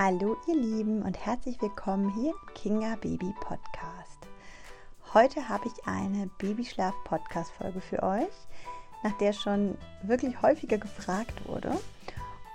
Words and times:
Hallo 0.00 0.36
ihr 0.46 0.54
Lieben 0.54 1.02
und 1.02 1.18
herzlich 1.26 1.60
willkommen 1.60 2.14
hier 2.14 2.30
im 2.30 2.54
Kinga 2.54 2.94
Baby 3.00 3.34
Podcast. 3.40 4.28
Heute 5.12 5.48
habe 5.48 5.66
ich 5.66 5.88
eine 5.88 6.30
Babyschlaf 6.38 6.94
Podcast 7.02 7.50
Folge 7.50 7.80
für 7.80 8.04
euch, 8.04 8.30
nach 9.02 9.18
der 9.18 9.32
schon 9.32 9.76
wirklich 10.04 10.40
häufiger 10.40 10.78
gefragt 10.78 11.48
wurde 11.48 11.72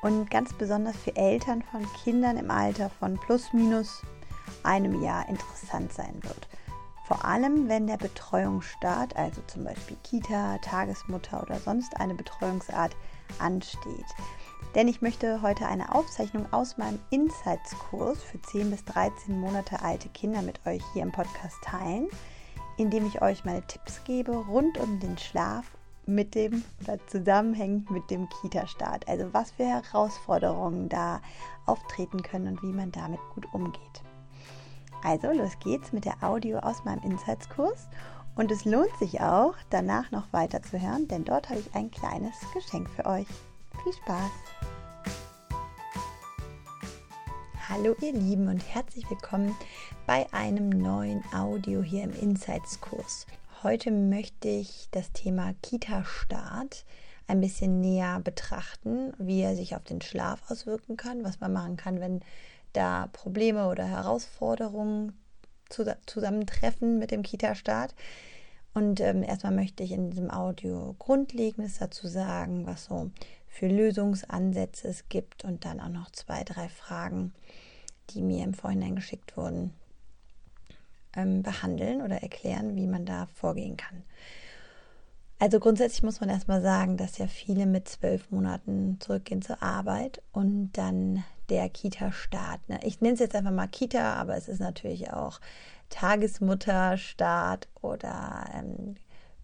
und 0.04 0.32
ganz 0.32 0.54
besonders 0.54 0.96
für 0.96 1.18
Eltern 1.18 1.62
von 1.64 1.86
Kindern 2.06 2.38
im 2.38 2.50
Alter 2.50 2.90
von 2.90 3.20
plus 3.20 3.52
minus 3.52 4.04
einem 4.64 5.04
Jahr 5.04 5.28
interessant 5.28 5.92
sein 5.92 6.24
wird. 6.24 6.48
Vor 7.06 7.26
allem, 7.26 7.68
wenn 7.68 7.88
der 7.88 7.98
Betreuungsstart, 7.98 9.18
also 9.18 9.42
zum 9.48 9.66
Beispiel 9.66 9.98
Kita, 10.04 10.60
Tagesmutter 10.60 11.44
oder 11.44 11.60
sonst 11.60 12.00
eine 12.00 12.16
Betreuungsart 12.16 12.96
ansteht. 13.40 14.06
Denn 14.76 14.88
ich 14.88 15.04
möchte 15.04 15.44
heute 15.44 15.68
eine 15.68 15.94
Aufzeichnung 15.94 16.52
aus 16.52 16.78
meinem 16.78 17.00
Insights-Kurs 17.12 18.24
für 18.24 18.42
10 18.42 18.72
bis 18.72 18.84
13 18.86 19.40
Monate 19.40 19.82
alte 19.84 20.10
Kinder 20.10 20.42
mit 20.42 20.66
euch 20.66 20.82
hier 20.94 21.04
im 21.04 21.12
Podcast 21.12 21.58
teilen, 21.64 22.08
indem 22.78 23.06
ich 23.06 23.22
euch 23.22 23.46
meine 23.46 23.62
Tipps 23.68 24.04
gebe 24.04 24.32
rund 24.32 24.80
um 24.80 25.00
den 25.00 25.18
Schlaf 25.20 25.66
mit 26.08 26.34
dem 26.34 26.64
oder 26.82 26.98
zusammenhängend 27.06 27.92
mit 27.92 28.10
dem 28.10 28.28
Kita-Start. 28.42 29.08
Also 29.08 29.32
was 29.32 29.52
für 29.52 29.64
Herausforderungen 29.64 30.90
da 30.90 31.22
auftreten 31.68 32.24
können 32.24 32.48
und 32.48 32.64
wie 32.64 32.74
man 32.74 32.92
damit 32.92 33.20
gut 33.36 33.46
umgeht. 33.54 34.02
Also 35.04 35.32
los 35.32 35.52
geht's 35.60 35.94
mit 35.94 36.06
der 36.06 36.24
Audio 36.24 36.58
aus 36.60 36.84
meinem 36.84 37.04
Insights-Kurs 37.04 37.90
und 38.36 38.50
es 38.50 38.66
lohnt 38.66 38.96
sich 38.98 39.22
auch, 39.22 39.54
danach 39.70 40.10
noch 40.10 40.34
weiter 40.34 40.64
zu 40.64 40.82
hören, 40.82 41.08
denn 41.08 41.26
dort 41.26 41.50
habe 41.50 41.60
ich 41.60 41.76
ein 41.76 41.92
kleines 41.92 42.34
Geschenk 42.54 42.90
für 42.90 43.06
euch. 43.06 43.28
Viel 43.84 43.92
Spaß! 43.92 44.32
Hallo 47.68 47.94
ihr 48.00 48.14
Lieben 48.14 48.48
und 48.48 48.60
herzlich 48.60 49.10
willkommen 49.10 49.54
bei 50.08 50.26
einem 50.32 50.70
neuen 50.70 51.22
Audio 51.34 51.82
hier 51.82 52.06
im 52.06 52.14
Insights-Kurs. 52.14 53.28
Heute 53.62 53.92
möchte 53.92 54.48
ich 54.48 54.88
das 54.92 55.12
Thema 55.12 55.54
Kita-Start 55.62 56.86
ein 57.28 57.42
bisschen 57.42 57.82
näher 57.82 58.22
betrachten, 58.22 59.12
wie 59.18 59.42
er 59.42 59.58
sich 59.58 59.76
auf 59.76 59.84
den 59.84 60.00
Schlaf 60.00 60.50
auswirken 60.50 60.96
kann, 60.96 61.26
was 61.26 61.42
man 61.42 61.52
machen 61.52 61.76
kann, 61.76 62.00
wenn 62.00 62.22
da 62.72 63.08
Probleme 63.12 63.68
oder 63.68 63.84
Herausforderungen 63.84 65.12
zusammentreffen 66.06 67.00
mit 67.00 67.12
dem 67.12 67.22
Kita-Start. 67.22 67.96
Und 68.74 69.02
ähm, 69.02 69.24
erstmal 69.24 69.54
möchte 69.54 69.84
ich 69.84 69.92
in 69.92 70.10
diesem 70.10 70.32
Audio 70.32 70.96
Grundlegendes 71.00 71.80
dazu 71.80 72.08
sagen, 72.08 72.66
was 72.66 72.86
so 72.86 73.12
für 73.54 73.68
Lösungsansätze 73.68 74.88
es 74.88 75.10
gibt 75.10 75.44
und 75.46 75.64
dann 75.64 75.80
auch 75.80 75.90
noch 75.90 76.10
zwei, 76.10 76.44
drei 76.44 76.70
Fragen, 76.70 77.34
die 78.10 78.24
mir 78.24 78.44
im 78.44 78.56
Vorhinein 78.56 78.96
geschickt 78.96 79.38
wurden, 79.38 79.76
ähm, 81.16 81.44
behandeln 81.44 82.02
oder 82.02 82.24
erklären, 82.24 82.76
wie 82.76 82.88
man 82.88 83.06
da 83.06 83.28
vorgehen 83.36 83.78
kann. 83.78 84.02
Also 85.38 85.60
grundsätzlich 85.60 86.02
muss 86.02 86.20
man 86.20 86.32
erstmal 86.32 86.64
sagen, 86.64 86.98
dass 86.98 87.20
ja 87.20 87.28
viele 87.28 87.68
mit 87.68 87.88
zwölf 87.88 88.32
Monaten 88.32 88.98
zurückgehen 89.00 89.44
zur 89.44 89.62
Arbeit 89.62 90.24
und 90.32 90.72
dann 90.74 91.24
der 91.50 91.70
Kita-Start. 91.70 92.68
Ne? 92.70 92.80
Ich 92.84 93.02
nenne 93.02 93.14
es 93.14 93.20
jetzt 93.20 93.36
einfach 93.36 93.52
mal 93.52 93.68
Kita, 93.68 94.16
aber 94.16 94.36
es 94.36 94.48
ist 94.48 94.62
natürlich 94.62 95.14
auch 95.14 95.40
Tagesmutterstart 95.90 97.68
oder 97.82 98.46
ähm, 98.56 98.96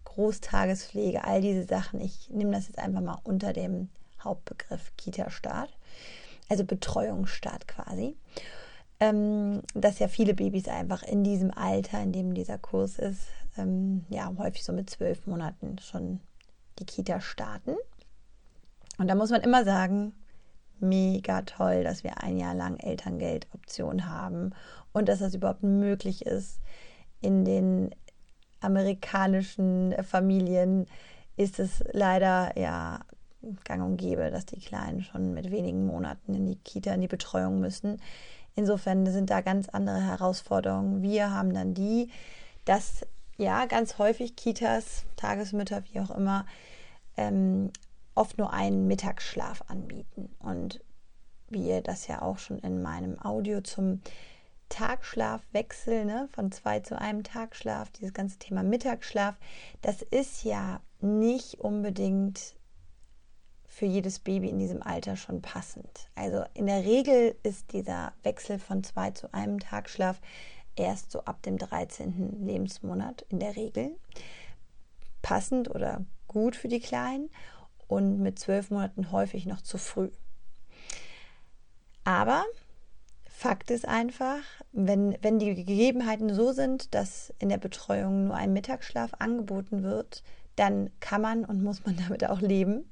Großtagespflege, 0.04 1.22
all 1.22 1.40
diese 1.40 1.64
Sachen. 1.64 2.00
Ich 2.00 2.28
nehme 2.30 2.50
das 2.50 2.66
jetzt 2.66 2.80
einfach 2.80 3.02
mal 3.02 3.18
unter 3.22 3.52
dem 3.52 3.88
Hauptbegriff 4.24 4.92
Kita-Start 4.96 5.70
also 6.50 6.64
Betreuungsstart 6.64 7.66
quasi. 7.66 8.16
Ähm, 8.98 9.62
dass 9.72 9.98
ja 9.98 10.08
viele 10.08 10.34
Babys 10.34 10.68
einfach 10.68 11.02
in 11.02 11.24
diesem 11.24 11.50
Alter, 11.50 12.02
in 12.02 12.12
dem 12.12 12.34
dieser 12.34 12.58
Kurs 12.58 12.98
ist, 12.98 13.28
ähm, 13.56 14.04
ja, 14.10 14.30
häufig 14.36 14.62
so 14.62 14.74
mit 14.74 14.90
zwölf 14.90 15.26
Monaten 15.26 15.78
schon 15.78 16.20
die 16.78 16.84
Kita 16.84 17.20
starten. 17.20 17.76
Und 18.98 19.08
da 19.08 19.14
muss 19.14 19.30
man 19.30 19.40
immer 19.40 19.64
sagen, 19.64 20.12
mega 20.80 21.42
toll, 21.42 21.82
dass 21.82 22.04
wir 22.04 22.22
ein 22.22 22.36
Jahr 22.36 22.54
lang 22.54 22.76
Elterngeldoption 22.76 24.06
haben 24.06 24.50
und 24.92 25.08
dass 25.08 25.20
das 25.20 25.34
überhaupt 25.34 25.62
möglich 25.62 26.26
ist. 26.26 26.60
In 27.22 27.46
den 27.46 27.94
amerikanischen 28.60 29.94
Familien 30.02 30.86
ist 31.36 31.58
es 31.58 31.82
leider 31.92 32.58
ja 32.58 33.00
gang 33.64 33.82
und 33.82 33.96
gäbe, 33.96 34.30
dass 34.30 34.46
die 34.46 34.60
Kleinen 34.60 35.02
schon 35.02 35.32
mit 35.34 35.50
wenigen 35.50 35.86
Monaten 35.86 36.34
in 36.34 36.46
die 36.46 36.56
Kita, 36.56 36.92
in 36.92 37.00
die 37.00 37.08
Betreuung 37.08 37.60
müssen. 37.60 38.00
Insofern 38.54 39.06
sind 39.06 39.30
da 39.30 39.40
ganz 39.40 39.68
andere 39.68 40.00
Herausforderungen. 40.00 41.02
Wir 41.02 41.32
haben 41.32 41.54
dann 41.54 41.74
die, 41.74 42.10
dass 42.64 43.06
ja 43.36 43.66
ganz 43.66 43.98
häufig 43.98 44.36
Kitas, 44.36 45.04
Tagesmütter, 45.16 45.82
wie 45.92 46.00
auch 46.00 46.10
immer, 46.10 46.44
ähm, 47.16 47.70
oft 48.14 48.38
nur 48.38 48.52
einen 48.52 48.86
Mittagsschlaf 48.86 49.62
anbieten. 49.68 50.30
Und 50.40 50.80
wie 51.48 51.68
ihr 51.68 51.80
das 51.80 52.06
ja 52.06 52.22
auch 52.22 52.38
schon 52.38 52.58
in 52.58 52.82
meinem 52.82 53.18
Audio 53.20 53.60
zum 53.60 54.02
Tagschlafwechsel 54.68 56.04
ne, 56.04 56.28
von 56.32 56.52
zwei 56.52 56.80
zu 56.80 56.98
einem 56.98 57.24
Tagschlaf, 57.24 57.90
dieses 57.90 58.14
ganze 58.14 58.38
Thema 58.38 58.62
Mittagsschlaf, 58.62 59.34
das 59.82 60.02
ist 60.02 60.44
ja 60.44 60.80
nicht 61.00 61.60
unbedingt 61.60 62.54
für 63.80 63.86
jedes 63.86 64.18
Baby 64.18 64.50
in 64.50 64.58
diesem 64.58 64.82
Alter 64.82 65.16
schon 65.16 65.40
passend. 65.40 66.10
Also 66.14 66.44
in 66.52 66.66
der 66.66 66.84
Regel 66.84 67.34
ist 67.42 67.72
dieser 67.72 68.12
Wechsel 68.22 68.58
von 68.58 68.84
zwei 68.84 69.10
zu 69.12 69.32
einem 69.32 69.58
Tagschlaf 69.58 70.20
erst 70.76 71.10
so 71.10 71.24
ab 71.24 71.40
dem 71.40 71.56
13. 71.56 72.44
Lebensmonat 72.44 73.24
in 73.30 73.40
der 73.40 73.56
Regel 73.56 73.96
passend 75.22 75.74
oder 75.74 76.04
gut 76.28 76.56
für 76.56 76.68
die 76.68 76.80
Kleinen 76.80 77.30
und 77.88 78.20
mit 78.20 78.38
zwölf 78.38 78.70
Monaten 78.70 79.12
häufig 79.12 79.46
noch 79.46 79.62
zu 79.62 79.78
früh. 79.78 80.10
Aber 82.04 82.44
Fakt 83.30 83.70
ist 83.70 83.88
einfach, 83.88 84.42
wenn, 84.72 85.16
wenn 85.22 85.38
die 85.38 85.54
Gegebenheiten 85.54 86.34
so 86.34 86.52
sind, 86.52 86.94
dass 86.94 87.32
in 87.38 87.48
der 87.48 87.56
Betreuung 87.56 88.24
nur 88.24 88.36
ein 88.36 88.52
Mittagsschlaf 88.52 89.12
angeboten 89.20 89.82
wird, 89.82 90.22
dann 90.56 90.90
kann 91.00 91.22
man 91.22 91.46
und 91.46 91.62
muss 91.62 91.86
man 91.86 91.96
damit 92.08 92.28
auch 92.28 92.42
leben. 92.42 92.84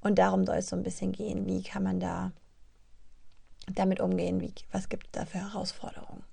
Und 0.00 0.18
darum 0.18 0.46
soll 0.46 0.56
es 0.56 0.68
so 0.68 0.76
ein 0.76 0.82
bisschen 0.82 1.12
gehen. 1.12 1.46
Wie 1.46 1.62
kann 1.62 1.82
man 1.82 2.00
da 2.00 2.32
damit 3.74 4.00
umgehen? 4.00 4.40
Wie, 4.40 4.52
was 4.72 4.88
gibt 4.88 5.06
es 5.06 5.12
da 5.12 5.24
für 5.26 5.38
Herausforderungen? 5.38 6.24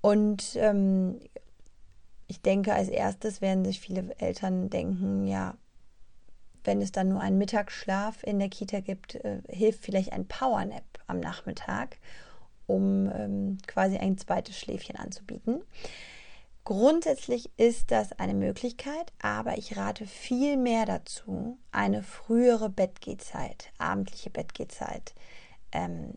Und 0.00 0.56
ähm, 0.56 1.20
ich 2.26 2.40
denke, 2.42 2.74
als 2.74 2.88
erstes 2.88 3.40
werden 3.40 3.64
sich 3.64 3.80
viele 3.80 4.14
Eltern 4.18 4.68
denken, 4.68 5.26
ja, 5.26 5.56
wenn 6.64 6.82
es 6.82 6.92
dann 6.92 7.08
nur 7.08 7.20
einen 7.20 7.38
Mittagsschlaf 7.38 8.22
in 8.24 8.38
der 8.38 8.48
Kita 8.48 8.80
gibt, 8.80 9.14
äh, 9.16 9.40
hilft 9.48 9.84
vielleicht 9.84 10.12
ein 10.12 10.26
Powernap 10.26 10.84
am 11.06 11.20
Nachmittag, 11.20 11.98
um 12.66 13.10
ähm, 13.12 13.58
quasi 13.66 13.96
ein 13.96 14.18
zweites 14.18 14.58
Schläfchen 14.58 14.96
anzubieten. 14.96 15.62
Grundsätzlich 16.66 17.48
ist 17.56 17.92
das 17.92 18.10
eine 18.18 18.34
Möglichkeit, 18.34 19.12
aber 19.22 19.56
ich 19.56 19.76
rate 19.76 20.04
viel 20.04 20.56
mehr 20.56 20.84
dazu, 20.84 21.58
eine 21.70 22.02
frühere 22.02 22.68
Bettgehzeit, 22.68 23.70
abendliche 23.78 24.30
Bettgehzeit 24.30 25.14
ähm, 25.70 26.14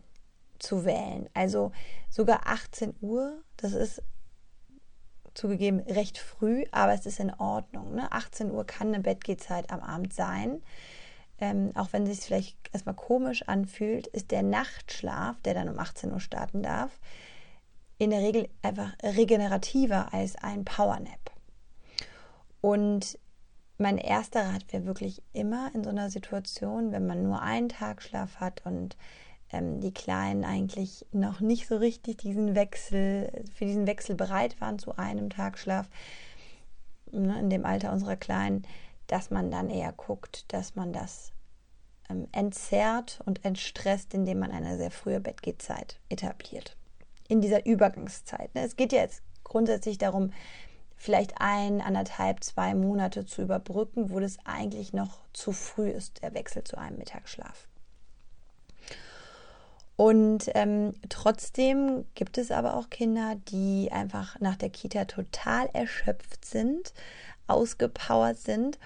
zu 0.57 0.85
wählen. 0.85 1.29
Also 1.35 1.71
sogar 2.09 2.47
18 2.47 2.95
Uhr, 2.99 3.43
das 3.57 3.73
ist 3.73 4.01
zugegeben 5.35 5.81
recht 5.81 6.17
früh, 6.17 6.65
aber 6.71 6.95
es 6.95 7.05
ist 7.05 7.19
in 7.19 7.31
Ordnung. 7.35 7.93
Ne? 7.93 8.11
18 8.11 8.49
Uhr 8.49 8.65
kann 8.65 8.87
eine 8.87 9.03
Bettgehzeit 9.03 9.69
am 9.69 9.81
Abend 9.81 10.15
sein. 10.15 10.63
Ähm, 11.37 11.73
auch 11.75 11.93
wenn 11.93 12.07
es 12.07 12.15
sich 12.15 12.25
vielleicht 12.25 12.57
erstmal 12.73 12.95
komisch 12.95 13.43
anfühlt, 13.43 14.07
ist 14.07 14.31
der 14.31 14.41
Nachtschlaf, 14.41 15.39
der 15.43 15.53
dann 15.53 15.69
um 15.69 15.77
18 15.77 16.11
Uhr 16.11 16.19
starten 16.19 16.63
darf, 16.63 16.99
in 17.99 18.09
der 18.09 18.21
Regel 18.21 18.47
einfach 18.61 18.93
regenerativer 19.03 20.13
als 20.13 20.37
ein 20.37 20.65
Powernap. 20.65 21.31
Und 22.61 23.19
mein 23.77 23.97
erster 23.97 24.45
Rat 24.45 24.71
wäre 24.71 24.85
wirklich 24.85 25.21
immer 25.33 25.69
in 25.75 25.83
so 25.83 25.89
einer 25.89 26.09
Situation, 26.09 26.91
wenn 26.91 27.05
man 27.05 27.23
nur 27.23 27.41
einen 27.41 27.69
Tagschlaf 27.69 28.37
hat 28.37 28.65
und 28.65 28.97
ähm, 29.51 29.81
die 29.81 29.93
Kleinen 29.93 30.45
eigentlich 30.45 31.05
noch 31.11 31.41
nicht 31.41 31.67
so 31.67 31.77
richtig 31.77 32.17
diesen 32.17 32.55
Wechsel, 32.55 33.43
für 33.53 33.65
diesen 33.65 33.85
Wechsel 33.85 34.15
bereit 34.15 34.59
waren 34.61 34.79
zu 34.79 34.97
einem 34.97 35.29
Tagschlaf, 35.29 35.89
ne, 37.11 37.37
in 37.39 37.49
dem 37.49 37.65
Alter 37.65 37.91
unserer 37.91 38.15
Kleinen, 38.15 38.63
dass 39.07 39.29
man 39.29 39.51
dann 39.51 39.69
eher 39.69 39.91
guckt, 39.91 40.53
dass 40.53 40.75
man 40.75 40.93
das 40.93 41.33
ähm, 42.09 42.27
entzerrt 42.31 43.21
und 43.25 43.43
entstresst, 43.43 44.13
indem 44.13 44.39
man 44.39 44.51
eine 44.51 44.77
sehr 44.77 44.91
frühe 44.91 45.19
Bettgehzeit 45.19 45.99
etabliert 46.07 46.77
in 47.29 47.39
dieser 47.39 47.65
Übergangszeit. 47.65 48.53
Ne? 48.53 48.65
Es 48.65 48.75
geht 48.75 48.91
ja 48.91 48.99
jetzt 48.99 49.21
grundsätzlich 49.45 49.97
darum, 49.97 50.33
vielleicht 50.97 51.35
ein, 51.39 51.79
anderthalb, 51.79 52.43
zwei 52.43 52.75
Monate 52.75 53.25
zu 53.25 53.41
überbrücken, 53.41 54.11
wo 54.11 54.19
das 54.19 54.37
eigentlich 54.43 54.91
noch 54.91 55.21
zu 55.31 55.53
früh 55.53 55.89
ist, 55.89 56.21
der 56.21 56.33
Wechsel 56.33 56.65
zu 56.65 56.77
einem 56.77 56.97
Mittagsschlaf. 56.97 57.69
Und 59.95 60.49
ähm, 60.55 60.93
trotzdem 61.09 62.05
gibt 62.15 62.37
es 62.37 62.51
aber 62.51 62.75
auch 62.75 62.89
Kinder, 62.89 63.35
die 63.49 63.89
einfach 63.91 64.39
nach 64.39 64.55
der 64.55 64.69
Kita 64.69 65.05
total 65.05 65.69
erschöpft 65.73 66.45
sind, 66.45 66.93
ausgepowert 67.47 68.37
sind. 68.37 68.79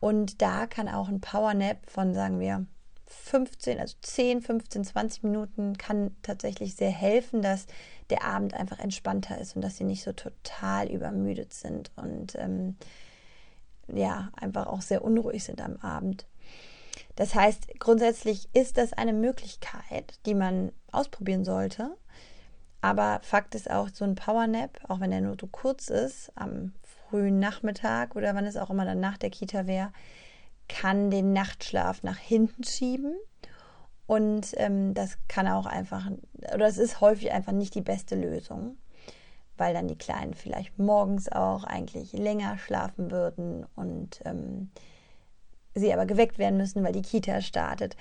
Und 0.00 0.42
da 0.42 0.66
kann 0.66 0.88
auch 0.88 1.08
ein 1.08 1.20
Powernap 1.20 1.78
von, 1.88 2.14
sagen 2.14 2.38
wir, 2.38 2.66
15, 3.08 3.80
also 3.80 3.96
10, 4.02 4.42
15, 4.42 4.84
20 4.84 5.22
Minuten 5.22 5.76
kann 5.78 6.14
tatsächlich 6.22 6.74
sehr 6.74 6.90
helfen, 6.90 7.42
dass 7.42 7.66
der 8.10 8.24
Abend 8.24 8.54
einfach 8.54 8.78
entspannter 8.78 9.38
ist 9.38 9.56
und 9.56 9.62
dass 9.62 9.76
sie 9.76 9.84
nicht 9.84 10.02
so 10.02 10.12
total 10.12 10.88
übermüdet 10.90 11.52
sind 11.52 11.90
und 11.96 12.34
ähm, 12.36 12.76
ja, 13.92 14.30
einfach 14.36 14.66
auch 14.66 14.82
sehr 14.82 15.02
unruhig 15.02 15.44
sind 15.44 15.60
am 15.60 15.76
Abend. 15.76 16.26
Das 17.16 17.34
heißt, 17.34 17.78
grundsätzlich 17.78 18.48
ist 18.52 18.76
das 18.78 18.92
eine 18.92 19.12
Möglichkeit, 19.12 20.20
die 20.26 20.34
man 20.34 20.72
ausprobieren 20.92 21.44
sollte. 21.44 21.96
Aber 22.80 23.20
Fakt 23.22 23.54
ist 23.54 23.70
auch, 23.70 23.88
so 23.92 24.04
ein 24.04 24.14
Powernap, 24.14 24.78
auch 24.88 25.00
wenn 25.00 25.10
der 25.10 25.20
nur 25.20 25.36
so 25.40 25.48
kurz 25.48 25.88
ist, 25.88 26.30
am 26.36 26.72
frühen 26.82 27.38
Nachmittag 27.38 28.14
oder 28.14 28.34
wann 28.34 28.46
es 28.46 28.56
auch 28.56 28.70
immer 28.70 28.84
dann 28.84 29.00
nach 29.00 29.18
der 29.18 29.30
Kita 29.30 29.66
wäre, 29.66 29.92
kann 30.68 31.10
den 31.10 31.32
Nachtschlaf 31.32 32.02
nach 32.02 32.18
hinten 32.18 32.64
schieben. 32.64 33.14
Und 34.06 34.54
ähm, 34.56 34.94
das 34.94 35.18
kann 35.28 35.48
auch 35.48 35.66
einfach, 35.66 36.10
oder 36.54 36.66
es 36.66 36.78
ist 36.78 37.00
häufig 37.00 37.30
einfach 37.30 37.52
nicht 37.52 37.74
die 37.74 37.82
beste 37.82 38.16
Lösung, 38.16 38.78
weil 39.58 39.74
dann 39.74 39.86
die 39.86 39.98
Kleinen 39.98 40.32
vielleicht 40.32 40.78
morgens 40.78 41.30
auch 41.30 41.64
eigentlich 41.64 42.12
länger 42.14 42.56
schlafen 42.56 43.10
würden 43.10 43.66
und 43.76 44.20
ähm, 44.24 44.70
sie 45.74 45.92
aber 45.92 46.06
geweckt 46.06 46.38
werden 46.38 46.56
müssen, 46.56 46.82
weil 46.82 46.92
die 46.92 47.02
Kita 47.02 47.42
startet. 47.42 47.96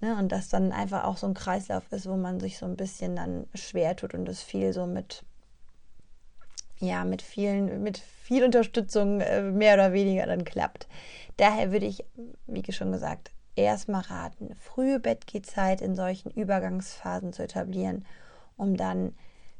Ne? 0.00 0.16
Und 0.16 0.30
das 0.30 0.48
dann 0.48 0.72
einfach 0.72 1.04
auch 1.04 1.16
so 1.16 1.26
ein 1.26 1.34
Kreislauf 1.34 1.90
ist, 1.90 2.08
wo 2.08 2.16
man 2.16 2.38
sich 2.40 2.56
so 2.56 2.66
ein 2.66 2.76
bisschen 2.76 3.16
dann 3.16 3.46
schwer 3.54 3.96
tut 3.96 4.14
und 4.14 4.28
es 4.28 4.42
viel 4.42 4.72
so 4.72 4.86
mit, 4.86 5.24
ja, 6.80 7.04
mit 7.04 7.22
vielen, 7.22 7.82
mit 7.82 7.98
viel 7.98 8.44
Unterstützung 8.44 9.20
äh, 9.20 9.42
mehr 9.42 9.74
oder 9.74 9.92
weniger 9.92 10.26
dann 10.26 10.44
klappt. 10.44 10.88
Daher 11.36 11.72
würde 11.72 11.86
ich, 11.86 12.04
wie 12.46 12.72
schon 12.72 12.92
gesagt, 12.92 13.30
erstmal 13.54 14.02
raten, 14.02 14.54
frühe 14.56 14.98
Bettgehzeit 14.98 15.80
in 15.80 15.94
solchen 15.94 16.30
Übergangsphasen 16.30 17.32
zu 17.32 17.42
etablieren, 17.42 18.06
um 18.56 18.76
dann 18.76 19.14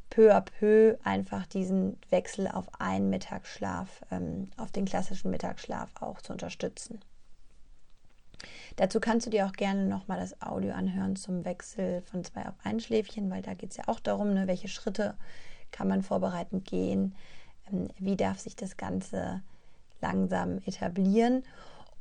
peu 0.09 0.35
à 0.35 0.41
peu 0.41 0.99
einfach 1.05 1.47
diesen 1.47 1.99
Wechsel 2.11 2.49
auf 2.49 2.67
einen 2.81 3.11
Mittagsschlaf, 3.11 4.03
ähm, 4.11 4.51
auf 4.57 4.73
den 4.73 4.85
klassischen 4.85 5.31
Mittagsschlaf 5.31 5.91
auch 6.01 6.21
zu 6.21 6.33
unterstützen. 6.33 7.01
Dazu 8.77 9.01
kannst 9.01 9.27
du 9.27 9.31
dir 9.31 9.47
auch 9.47 9.53
gerne 9.53 9.85
nochmal 9.85 10.19
das 10.19 10.41
Audio 10.41 10.73
anhören 10.73 11.17
zum 11.17 11.45
Wechsel 11.45 12.03
von 12.03 12.25
zwei 12.25 12.47
auf 12.47 12.55
ein 12.65 12.81
Schläfchen, 12.81 13.31
weil 13.31 13.43
da 13.43 13.55
geht 13.55 13.73
es 13.73 13.77
ja 13.77 13.85
auch 13.87 14.01
darum, 14.01 14.33
ne, 14.33 14.47
welche 14.47 14.69
Schritte 14.69 15.17
kann 15.73 15.89
man 15.89 16.03
vorbereitend 16.03 16.65
gehen, 16.65 17.15
ähm, 17.71 17.89
wie 17.99 18.17
darf 18.17 18.39
sich 18.39 18.57
das 18.57 18.77
Ganze 18.77 19.43
langsam 20.01 20.59
etablieren. 20.67 21.45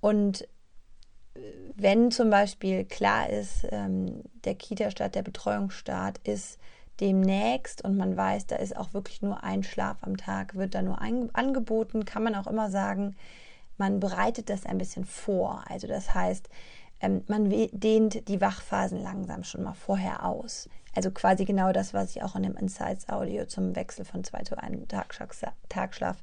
Und 0.02 0.44
äh, 1.36 1.40
wenn 1.76 2.12
zum 2.12 2.30
Beispiel 2.30 2.86
klar 2.86 3.30
ist, 3.30 3.68
ähm, 3.72 4.24
der 4.46 4.56
Kita-Start, 4.56 5.16
der 5.16 5.24
Betreuungsstart 5.24 6.20
ist 6.20 6.60
demnächst 7.00 7.84
und 7.84 7.98
man 7.98 8.18
weiß, 8.18 8.48
da 8.48 8.58
ist 8.58 8.76
auch 8.76 8.94
wirklich 8.94 9.22
nur 9.22 9.44
ein 9.44 9.64
Schlaf 9.64 9.98
am 10.02 10.18
Tag, 10.18 10.56
wird 10.56 10.76
da 10.76 10.82
nur 10.82 11.02
angeboten, 11.02 12.04
kann 12.06 12.24
man 12.24 12.36
auch 12.36 12.48
immer 12.48 12.70
sagen, 12.70 13.16
man 13.78 14.02
bereitet 14.02 14.50
das 14.50 14.66
ein 14.66 14.78
bisschen 14.78 15.06
vor. 15.06 15.64
Also 15.70 15.88
das 15.88 16.14
heißt, 16.14 16.50
ähm, 17.02 17.24
man 17.28 17.50
dehnt 17.50 18.28
die 18.28 18.42
Wachphasen 18.42 19.02
langsam 19.02 19.44
schon 19.44 19.64
mal 19.64 19.74
vorher 19.74 20.26
aus. 20.26 20.70
Also 20.96 21.12
quasi 21.12 21.46
genau 21.46 21.72
das, 21.72 21.94
was 21.94 22.16
ich 22.16 22.24
auch 22.24 22.36
in 22.36 22.44
dem 22.44 22.58
Insights 22.58 23.10
Audio 23.10 23.46
zum 23.46 23.76
Wechsel 23.76 24.06
von 24.06 24.24
zwei 24.24 24.42
zu 24.42 24.58
einem 24.58 24.88
Tagschlaf 24.88 26.18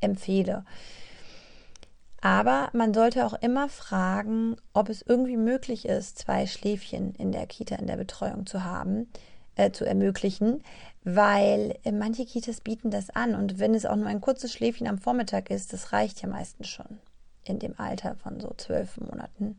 empfehle. 0.00 0.64
Aber 2.20 2.70
man 2.72 2.94
sollte 2.94 3.26
auch 3.26 3.34
immer 3.34 3.68
fragen, 3.68 4.56
ob 4.72 4.88
es 4.88 5.02
irgendwie 5.02 5.36
möglich 5.36 5.86
ist, 5.86 6.18
zwei 6.18 6.46
Schläfchen 6.46 7.16
in 7.16 7.32
der 7.32 7.46
Kita 7.46 7.74
in 7.74 7.88
der 7.88 7.96
Betreuung 7.96 8.46
zu 8.46 8.62
haben, 8.62 9.08
äh, 9.56 9.72
zu 9.72 9.84
ermöglichen, 9.84 10.62
weil 11.02 11.76
äh, 11.82 11.90
manche 11.90 12.24
Kitas 12.24 12.60
bieten 12.60 12.90
das 12.90 13.10
an 13.10 13.34
und 13.34 13.58
wenn 13.58 13.74
es 13.74 13.86
auch 13.86 13.96
nur 13.96 14.06
ein 14.06 14.20
kurzes 14.20 14.52
Schläfchen 14.52 14.86
am 14.86 14.98
Vormittag 14.98 15.50
ist, 15.50 15.72
das 15.72 15.92
reicht 15.92 16.22
ja 16.22 16.28
meistens 16.28 16.68
schon 16.68 17.00
in 17.44 17.58
dem 17.58 17.74
Alter 17.76 18.14
von 18.14 18.38
so 18.38 18.54
zwölf 18.56 18.98
Monaten. 18.98 19.58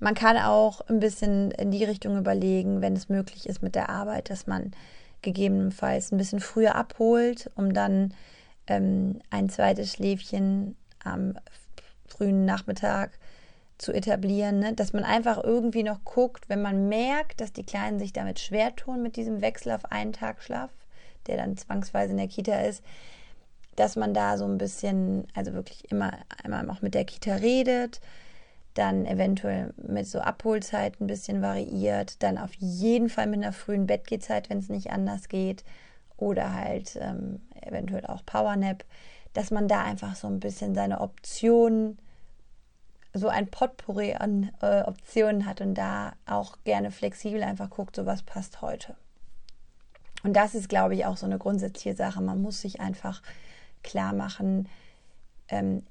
Man 0.00 0.14
kann 0.14 0.36
auch 0.36 0.80
ein 0.82 1.00
bisschen 1.00 1.50
in 1.52 1.70
die 1.70 1.84
Richtung 1.84 2.16
überlegen, 2.16 2.80
wenn 2.80 2.94
es 2.94 3.08
möglich 3.08 3.48
ist 3.48 3.62
mit 3.62 3.74
der 3.74 3.88
Arbeit, 3.88 4.30
dass 4.30 4.46
man 4.46 4.72
gegebenenfalls 5.22 6.12
ein 6.12 6.18
bisschen 6.18 6.40
früher 6.40 6.76
abholt, 6.76 7.50
um 7.56 7.74
dann 7.74 8.14
ähm, 8.68 9.20
ein 9.30 9.48
zweites 9.48 9.92
Schläfchen 9.92 10.76
am 11.02 11.34
frühen 12.06 12.44
Nachmittag 12.44 13.18
zu 13.78 13.92
etablieren, 13.92 14.58
ne? 14.58 14.74
dass 14.74 14.92
man 14.92 15.04
einfach 15.04 15.42
irgendwie 15.42 15.84
noch 15.84 16.04
guckt, 16.04 16.48
wenn 16.48 16.62
man 16.62 16.88
merkt, 16.88 17.40
dass 17.40 17.52
die 17.52 17.64
Kleinen 17.64 17.98
sich 17.98 18.12
damit 18.12 18.40
schwer 18.40 18.74
tun 18.74 19.02
mit 19.02 19.16
diesem 19.16 19.40
Wechsel 19.40 19.72
auf 19.72 19.84
einen 19.92 20.12
Tag 20.12 20.42
Schlaf, 20.42 20.70
der 21.26 21.36
dann 21.36 21.56
zwangsweise 21.56 22.10
in 22.10 22.18
der 22.18 22.28
Kita 22.28 22.60
ist, 22.60 22.82
dass 23.76 23.94
man 23.94 24.14
da 24.14 24.36
so 24.36 24.44
ein 24.44 24.58
bisschen, 24.58 25.28
also 25.34 25.52
wirklich 25.52 25.90
immer 25.92 26.12
einmal 26.42 26.68
auch 26.70 26.82
mit 26.82 26.94
der 26.94 27.04
Kita 27.04 27.36
redet, 27.36 28.00
dann 28.78 29.06
eventuell 29.06 29.74
mit 29.76 30.06
so 30.06 30.20
Abholzeit 30.20 31.00
ein 31.00 31.08
bisschen 31.08 31.42
variiert, 31.42 32.22
dann 32.22 32.38
auf 32.38 32.54
jeden 32.54 33.08
Fall 33.08 33.26
mit 33.26 33.42
einer 33.42 33.52
frühen 33.52 33.86
Bettgehzeit, 33.86 34.48
wenn 34.48 34.58
es 34.58 34.68
nicht 34.68 34.90
anders 34.90 35.28
geht, 35.28 35.64
oder 36.16 36.54
halt 36.54 36.96
ähm, 37.00 37.40
eventuell 37.60 38.06
auch 38.06 38.24
Powernap, 38.24 38.84
dass 39.32 39.50
man 39.50 39.68
da 39.68 39.82
einfach 39.82 40.14
so 40.14 40.28
ein 40.28 40.40
bisschen 40.40 40.74
seine 40.74 41.00
Optionen, 41.00 41.98
so 43.14 43.28
ein 43.28 43.48
Potpourri 43.48 44.14
an 44.14 44.50
äh, 44.60 44.82
Optionen 44.82 45.46
hat 45.46 45.60
und 45.60 45.74
da 45.74 46.12
auch 46.26 46.58
gerne 46.64 46.90
flexibel 46.90 47.42
einfach 47.42 47.70
guckt, 47.70 47.96
so 47.96 48.06
was 48.06 48.22
passt 48.22 48.62
heute. 48.62 48.94
Und 50.22 50.34
das 50.34 50.54
ist, 50.54 50.68
glaube 50.68 50.94
ich, 50.94 51.06
auch 51.06 51.16
so 51.16 51.26
eine 51.26 51.38
grundsätzliche 51.38 51.96
Sache. 51.96 52.20
Man 52.20 52.42
muss 52.42 52.60
sich 52.60 52.80
einfach 52.80 53.22
klar 53.82 54.12
machen, 54.12 54.68
ähm, 55.48 55.82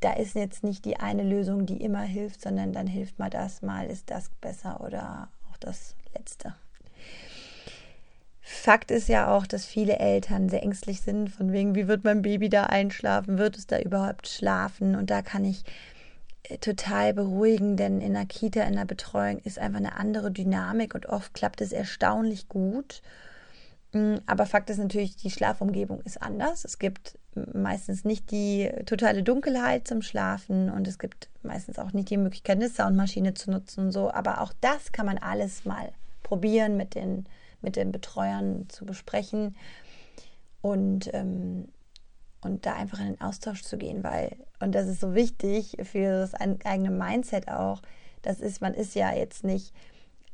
da 0.00 0.12
ist 0.12 0.34
jetzt 0.34 0.62
nicht 0.64 0.84
die 0.84 0.98
eine 0.98 1.22
Lösung, 1.22 1.66
die 1.66 1.82
immer 1.82 2.02
hilft, 2.02 2.42
sondern 2.42 2.72
dann 2.72 2.86
hilft 2.86 3.18
mal 3.18 3.30
das, 3.30 3.62
mal 3.62 3.86
ist 3.86 4.10
das 4.10 4.30
besser 4.40 4.80
oder 4.80 5.28
auch 5.50 5.56
das 5.58 5.96
letzte. 6.14 6.54
Fakt 8.50 8.90
ist 8.90 9.08
ja 9.08 9.30
auch, 9.30 9.46
dass 9.46 9.66
viele 9.66 9.98
Eltern 9.98 10.48
sehr 10.48 10.62
ängstlich 10.62 11.02
sind, 11.02 11.28
von 11.28 11.52
wegen, 11.52 11.74
wie 11.74 11.86
wird 11.86 12.04
mein 12.04 12.22
Baby 12.22 12.48
da 12.48 12.64
einschlafen, 12.64 13.36
wird 13.36 13.58
es 13.58 13.66
da 13.66 13.78
überhaupt 13.78 14.26
schlafen? 14.26 14.94
Und 14.94 15.10
da 15.10 15.20
kann 15.20 15.44
ich 15.44 15.64
äh, 16.44 16.56
total 16.56 17.12
beruhigen, 17.12 17.76
denn 17.76 18.00
in 18.00 18.14
der 18.14 18.24
Kita, 18.24 18.62
in 18.62 18.76
der 18.76 18.86
Betreuung 18.86 19.38
ist 19.40 19.58
einfach 19.58 19.78
eine 19.78 19.96
andere 19.96 20.30
Dynamik 20.30 20.94
und 20.94 21.06
oft 21.06 21.34
klappt 21.34 21.60
es 21.60 21.72
erstaunlich 21.72 22.48
gut. 22.48 23.02
Mm, 23.92 24.16
aber 24.26 24.46
Fakt 24.46 24.70
ist 24.70 24.78
natürlich, 24.78 25.16
die 25.16 25.30
Schlafumgebung 25.30 26.00
ist 26.02 26.20
anders. 26.20 26.64
Es 26.64 26.78
gibt 26.78 27.18
meistens 27.52 28.04
nicht 28.04 28.30
die 28.30 28.70
totale 28.84 29.22
Dunkelheit 29.22 29.88
zum 29.88 30.02
Schlafen 30.02 30.70
und 30.70 30.86
es 30.86 30.98
gibt 30.98 31.28
meistens 31.42 31.78
auch 31.78 31.92
nicht 31.92 32.10
die 32.10 32.16
Möglichkeit, 32.16 32.56
eine 32.56 32.68
Soundmaschine 32.68 33.34
zu 33.34 33.50
nutzen 33.50 33.86
und 33.86 33.92
so. 33.92 34.10
Aber 34.10 34.40
auch 34.40 34.52
das 34.60 34.92
kann 34.92 35.06
man 35.06 35.18
alles 35.18 35.64
mal 35.64 35.92
probieren, 36.22 36.76
mit 36.76 36.94
den, 36.94 37.26
mit 37.62 37.76
den 37.76 37.92
Betreuern 37.92 38.68
zu 38.68 38.84
besprechen 38.84 39.56
und, 40.60 41.12
ähm, 41.14 41.68
und 42.42 42.66
da 42.66 42.74
einfach 42.74 43.00
in 43.00 43.06
den 43.06 43.20
Austausch 43.20 43.62
zu 43.62 43.78
gehen, 43.78 44.04
weil, 44.04 44.36
und 44.60 44.74
das 44.74 44.86
ist 44.86 45.00
so 45.00 45.14
wichtig 45.14 45.76
für 45.82 46.20
das 46.20 46.34
eigene 46.34 46.90
Mindset 46.90 47.48
auch, 47.48 47.80
das 48.22 48.40
ist, 48.40 48.60
man 48.60 48.74
ist 48.74 48.94
ja 48.94 49.14
jetzt 49.14 49.44
nicht 49.44 49.72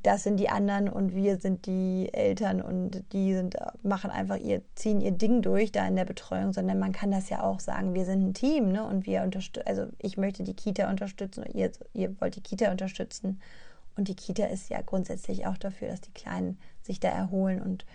das 0.04 0.22
sind 0.22 0.36
die 0.36 0.50
anderen 0.50 0.90
und 0.90 1.14
wir 1.14 1.38
sind 1.38 1.64
die 1.64 2.10
Eltern 2.12 2.60
und 2.60 3.02
die 3.14 3.32
sind, 3.32 3.56
machen 3.82 4.10
einfach 4.10 4.36
ihr, 4.36 4.60
ziehen 4.74 5.00
ihr 5.00 5.12
Ding 5.12 5.40
durch 5.40 5.72
da 5.72 5.86
in 5.86 5.96
der 5.96 6.04
Betreuung, 6.04 6.52
sondern 6.52 6.78
man 6.78 6.92
kann 6.92 7.10
das 7.10 7.30
ja 7.30 7.42
auch 7.42 7.58
sagen, 7.58 7.94
wir 7.94 8.04
sind 8.04 8.28
ein 8.28 8.34
Team, 8.34 8.70
ne? 8.70 8.84
Und 8.84 9.06
wir 9.06 9.22
unterstützen, 9.22 9.66
also 9.66 9.86
ich 9.98 10.18
möchte 10.18 10.44
die 10.44 10.52
Kita 10.52 10.90
unterstützen, 10.90 11.44
ihr, 11.54 11.72
ihr 11.94 12.14
wollt 12.20 12.36
die 12.36 12.42
Kita 12.42 12.70
unterstützen. 12.70 13.40
Und 13.96 14.08
die 14.08 14.14
Kita 14.14 14.44
ist 14.44 14.68
ja 14.68 14.82
grundsätzlich 14.82 15.46
auch 15.46 15.56
dafür, 15.56 15.88
dass 15.88 16.02
die 16.02 16.12
Kleinen 16.12 16.58
sich 16.82 17.00
da 17.00 17.08
erholen 17.08 17.62
und 17.62 17.86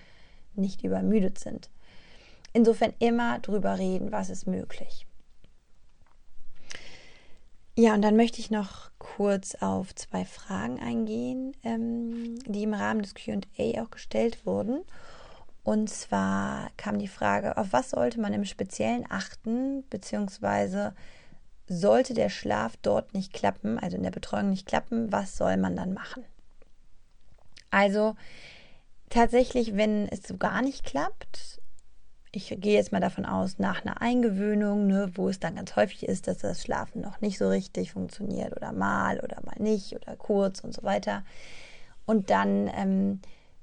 nicht 0.55 0.83
übermüdet 0.83 1.37
sind. 1.37 1.69
Insofern 2.53 2.93
immer 2.97 3.37
drüber 3.39 3.77
reden, 3.77 4.11
was 4.11 4.31
ist 4.31 4.47
möglich. 4.47 5.05
Ja, 7.77 7.93
und 7.93 8.01
dann 8.01 8.15
möchte 8.15 8.39
ich 8.39 8.51
noch 8.51 8.91
kurz 8.97 9.55
auf 9.55 9.95
zwei 9.95 10.25
Fragen 10.25 10.79
eingehen, 10.79 11.55
ähm, 11.63 12.39
die 12.45 12.63
im 12.63 12.73
Rahmen 12.73 13.01
des 13.01 13.13
QA 13.13 13.81
auch 13.81 13.89
gestellt 13.89 14.45
wurden. 14.45 14.81
Und 15.63 15.89
zwar 15.89 16.71
kam 16.77 16.99
die 16.99 17.07
Frage, 17.07 17.57
auf 17.57 17.71
was 17.71 17.91
sollte 17.91 18.19
man 18.19 18.33
im 18.33 18.45
Speziellen 18.45 19.05
achten, 19.09 19.83
beziehungsweise 19.89 20.93
sollte 21.67 22.13
der 22.13 22.29
Schlaf 22.29 22.75
dort 22.81 23.13
nicht 23.13 23.33
klappen, 23.33 23.77
also 23.77 23.95
in 23.95 24.03
der 24.03 24.11
Betreuung 24.11 24.49
nicht 24.49 24.67
klappen, 24.67 25.11
was 25.11 25.37
soll 25.37 25.57
man 25.57 25.75
dann 25.75 25.93
machen? 25.93 26.25
Also 27.69 28.15
tatsächlich, 29.09 29.75
wenn 29.75 30.07
es 30.09 30.23
so 30.23 30.37
gar 30.37 30.61
nicht 30.61 30.83
klappt, 30.83 31.61
ich 32.31 32.55
gehe 32.59 32.75
jetzt 32.75 32.91
mal 32.91 32.99
davon 32.99 33.25
aus, 33.25 33.57
nach 33.57 33.83
einer 33.83 34.01
Eingewöhnung, 34.01 34.87
ne, 34.87 35.11
wo 35.15 35.29
es 35.29 35.39
dann 35.39 35.55
ganz 35.55 35.75
häufig 35.75 36.03
ist, 36.03 36.27
dass 36.27 36.39
das 36.39 36.61
Schlafen 36.61 37.01
noch 37.01 37.21
nicht 37.21 37.37
so 37.37 37.49
richtig 37.49 37.91
funktioniert 37.93 38.55
oder 38.55 38.71
mal 38.71 39.19
oder 39.21 39.41
mal 39.43 39.55
nicht 39.57 39.95
oder 39.95 40.15
kurz 40.15 40.59
und 40.59 40.73
so 40.73 40.83
weiter. 40.83 41.23
Und 42.05 42.29
dann 42.29 42.69
ähm, 42.75 43.21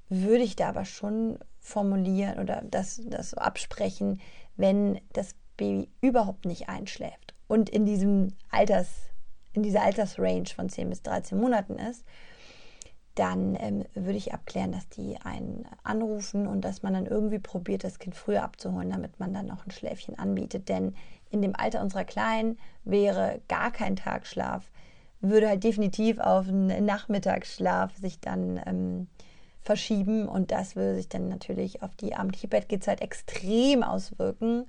würde 0.09 0.43
ich 0.43 0.55
da 0.55 0.69
aber 0.69 0.85
schon 0.85 1.39
formulieren 1.59 2.39
oder 2.39 2.61
das, 2.69 3.01
das 3.05 3.31
so 3.31 3.37
absprechen, 3.37 4.19
wenn 4.57 4.99
das 5.13 5.35
Baby 5.55 5.89
überhaupt 6.01 6.45
nicht 6.45 6.69
einschläft 6.69 7.33
und 7.47 7.69
in 7.69 7.85
diesem 7.85 8.33
Alters, 8.51 8.89
in 9.53 9.63
dieser 9.63 9.83
Altersrange 9.83 10.45
von 10.55 10.69
10 10.69 10.89
bis 10.89 11.01
13 11.03 11.37
Monaten 11.37 11.79
ist, 11.79 12.03
dann 13.17 13.57
ähm, 13.59 13.85
würde 13.95 14.17
ich 14.17 14.33
abklären, 14.33 14.71
dass 14.71 14.87
die 14.89 15.17
einen 15.23 15.65
anrufen 15.83 16.45
und 16.45 16.61
dass 16.61 16.83
man 16.83 16.93
dann 16.93 17.07
irgendwie 17.07 17.39
probiert, 17.39 17.83
das 17.83 17.99
Kind 17.99 18.15
früher 18.15 18.43
abzuholen, 18.43 18.91
damit 18.91 19.19
man 19.19 19.33
dann 19.33 19.47
noch 19.47 19.65
ein 19.65 19.71
Schläfchen 19.71 20.17
anbietet. 20.19 20.69
Denn 20.69 20.95
in 21.31 21.41
dem 21.41 21.55
Alter 21.55 21.81
unserer 21.81 22.03
Kleinen 22.03 22.59
wäre 22.83 23.41
gar 23.47 23.71
kein 23.71 23.95
Tagschlaf, 23.95 24.69
würde 25.19 25.49
halt 25.49 25.63
definitiv 25.63 26.19
auf 26.19 26.47
einen 26.47 26.85
Nachmittagsschlaf 26.85 27.97
sich 27.97 28.19
dann 28.19 28.61
ähm, 28.65 29.07
verschieben 29.63 30.27
und 30.27 30.51
das 30.51 30.75
würde 30.75 30.95
sich 30.95 31.09
dann 31.09 31.27
natürlich 31.27 31.81
auf 31.81 31.95
die 31.95 32.15
abendliche 32.15 32.47
Bettgehzeit 32.47 33.01
extrem 33.01 33.83
auswirken 33.83 34.65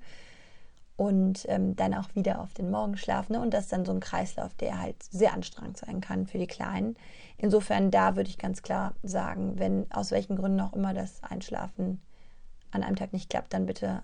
und 0.98 1.44
ähm, 1.48 1.76
dann 1.76 1.94
auch 1.94 2.12
wieder 2.16 2.40
auf 2.40 2.52
den 2.54 2.72
Morgenschlaf. 2.72 3.28
Ne? 3.28 3.40
Und 3.40 3.54
das 3.54 3.64
ist 3.64 3.72
dann 3.72 3.84
so 3.84 3.92
ein 3.92 4.00
Kreislauf, 4.00 4.52
der 4.54 4.80
halt 4.80 5.00
sehr 5.02 5.32
anstrengend 5.32 5.76
sein 5.76 6.00
kann 6.00 6.26
für 6.26 6.38
die 6.38 6.48
Kleinen. 6.48 6.96
Insofern, 7.38 7.90
da 7.92 8.16
würde 8.16 8.28
ich 8.28 8.38
ganz 8.38 8.62
klar 8.62 8.94
sagen, 9.02 9.58
wenn 9.58 9.90
aus 9.92 10.10
welchen 10.10 10.36
Gründen 10.36 10.60
auch 10.60 10.72
immer 10.72 10.92
das 10.92 11.22
Einschlafen 11.22 12.02
an 12.72 12.82
einem 12.82 12.96
Tag 12.96 13.12
nicht 13.12 13.30
klappt, 13.30 13.54
dann 13.54 13.64
bitte, 13.64 14.02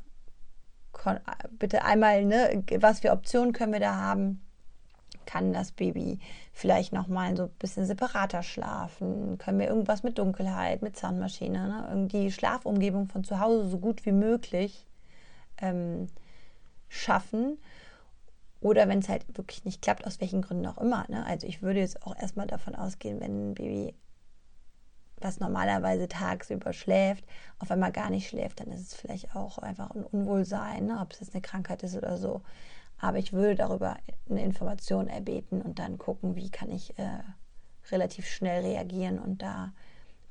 bitte 1.51 1.85
einmal, 1.85 2.25
ne, 2.25 2.63
was 2.79 3.01
für 3.01 3.11
Optionen 3.11 3.53
können 3.53 3.73
wir 3.73 3.81
da 3.81 3.97
haben? 3.97 4.41
Kann 5.27 5.53
das 5.53 5.73
Baby 5.73 6.21
vielleicht 6.53 6.93
nochmal 6.93 7.37
so 7.37 7.45
ein 7.45 7.51
bisschen 7.59 7.87
separater 7.87 8.43
schlafen? 8.43 9.39
Können 9.39 9.59
wir 9.59 9.69
irgendwas 9.69 10.03
mit 10.03 10.19
Dunkelheit, 10.19 10.83
mit 10.83 10.97
Zahnmaschine, 10.97 11.69
ne? 11.69 11.87
irgendwie 11.89 12.31
Schlafumgebung 12.31 13.09
von 13.09 13.25
zu 13.25 13.41
Hause 13.41 13.69
so 13.69 13.79
gut 13.79 14.07
wie 14.07 14.13
möglich 14.13 14.87
ähm, 15.61 16.09
schaffen. 16.89 17.59
Oder 18.65 18.89
wenn 18.89 19.01
es 19.01 19.11
halt 19.11 19.27
wirklich 19.37 19.67
nicht 19.67 19.83
klappt, 19.83 20.07
aus 20.07 20.23
welchen 20.23 20.41
Gründen 20.41 20.67
auch 20.67 20.79
immer. 20.79 21.05
Ne? 21.09 21.27
Also 21.27 21.47
ich 21.47 21.61
würde 21.61 21.81
jetzt 21.81 22.03
auch 22.07 22.17
erstmal 22.19 22.47
davon 22.47 22.75
ausgehen, 22.75 23.21
wenn 23.21 23.51
ein 23.51 23.55
Baby, 23.55 23.95
was 25.19 25.39
normalerweise 25.39 26.09
tagsüber 26.09 26.73
schläft, 26.73 27.27
auf 27.59 27.71
einmal 27.71 27.93
gar 27.93 28.09
nicht 28.09 28.27
schläft, 28.27 28.61
dann 28.61 28.73
ist 28.73 28.81
es 28.81 28.95
vielleicht 28.95 29.37
auch 29.37 29.59
einfach 29.59 29.91
ein 29.91 30.03
Unwohlsein, 30.03 30.87
ne? 30.87 30.99
ob 31.03 31.13
es 31.13 31.21
jetzt 31.21 31.35
eine 31.35 31.43
Krankheit 31.43 31.83
ist 31.83 31.95
oder 31.95 32.17
so. 32.17 32.41
Aber 32.97 33.19
ich 33.19 33.35
würde 33.35 33.57
darüber 33.57 33.99
eine 34.31 34.43
Information 34.43 35.09
erbeten 35.09 35.61
und 35.61 35.79
dann 35.79 35.99
gucken, 35.99 36.35
wie 36.35 36.49
kann 36.49 36.71
ich 36.73 36.99
äh, 36.99 37.21
relativ 37.91 38.27
schnell 38.27 38.63
reagieren 38.63 39.19
und 39.19 39.43
da 39.43 39.75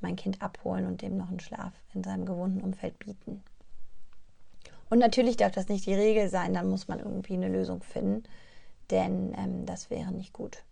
mein 0.00 0.16
Kind 0.16 0.42
abholen 0.42 0.86
und 0.86 1.02
dem 1.02 1.16
noch 1.16 1.28
einen 1.28 1.38
Schlaf 1.38 1.72
in 1.94 2.02
seinem 2.02 2.26
gewohnten 2.26 2.62
Umfeld 2.62 2.98
bieten. 2.98 3.44
Und 4.90 4.98
natürlich 4.98 5.36
darf 5.36 5.52
das 5.52 5.68
nicht 5.68 5.86
die 5.86 5.94
Regel 5.94 6.28
sein, 6.28 6.54
dann 6.54 6.68
muss 6.68 6.88
man 6.88 6.98
irgendwie 6.98 7.34
eine 7.34 7.48
Lösung 7.48 7.82
finden, 7.82 8.24
denn 8.90 9.34
ähm, 9.36 9.66
das 9.66 9.90
wäre 9.90 10.12
nicht 10.12 10.32
gut 10.32 10.62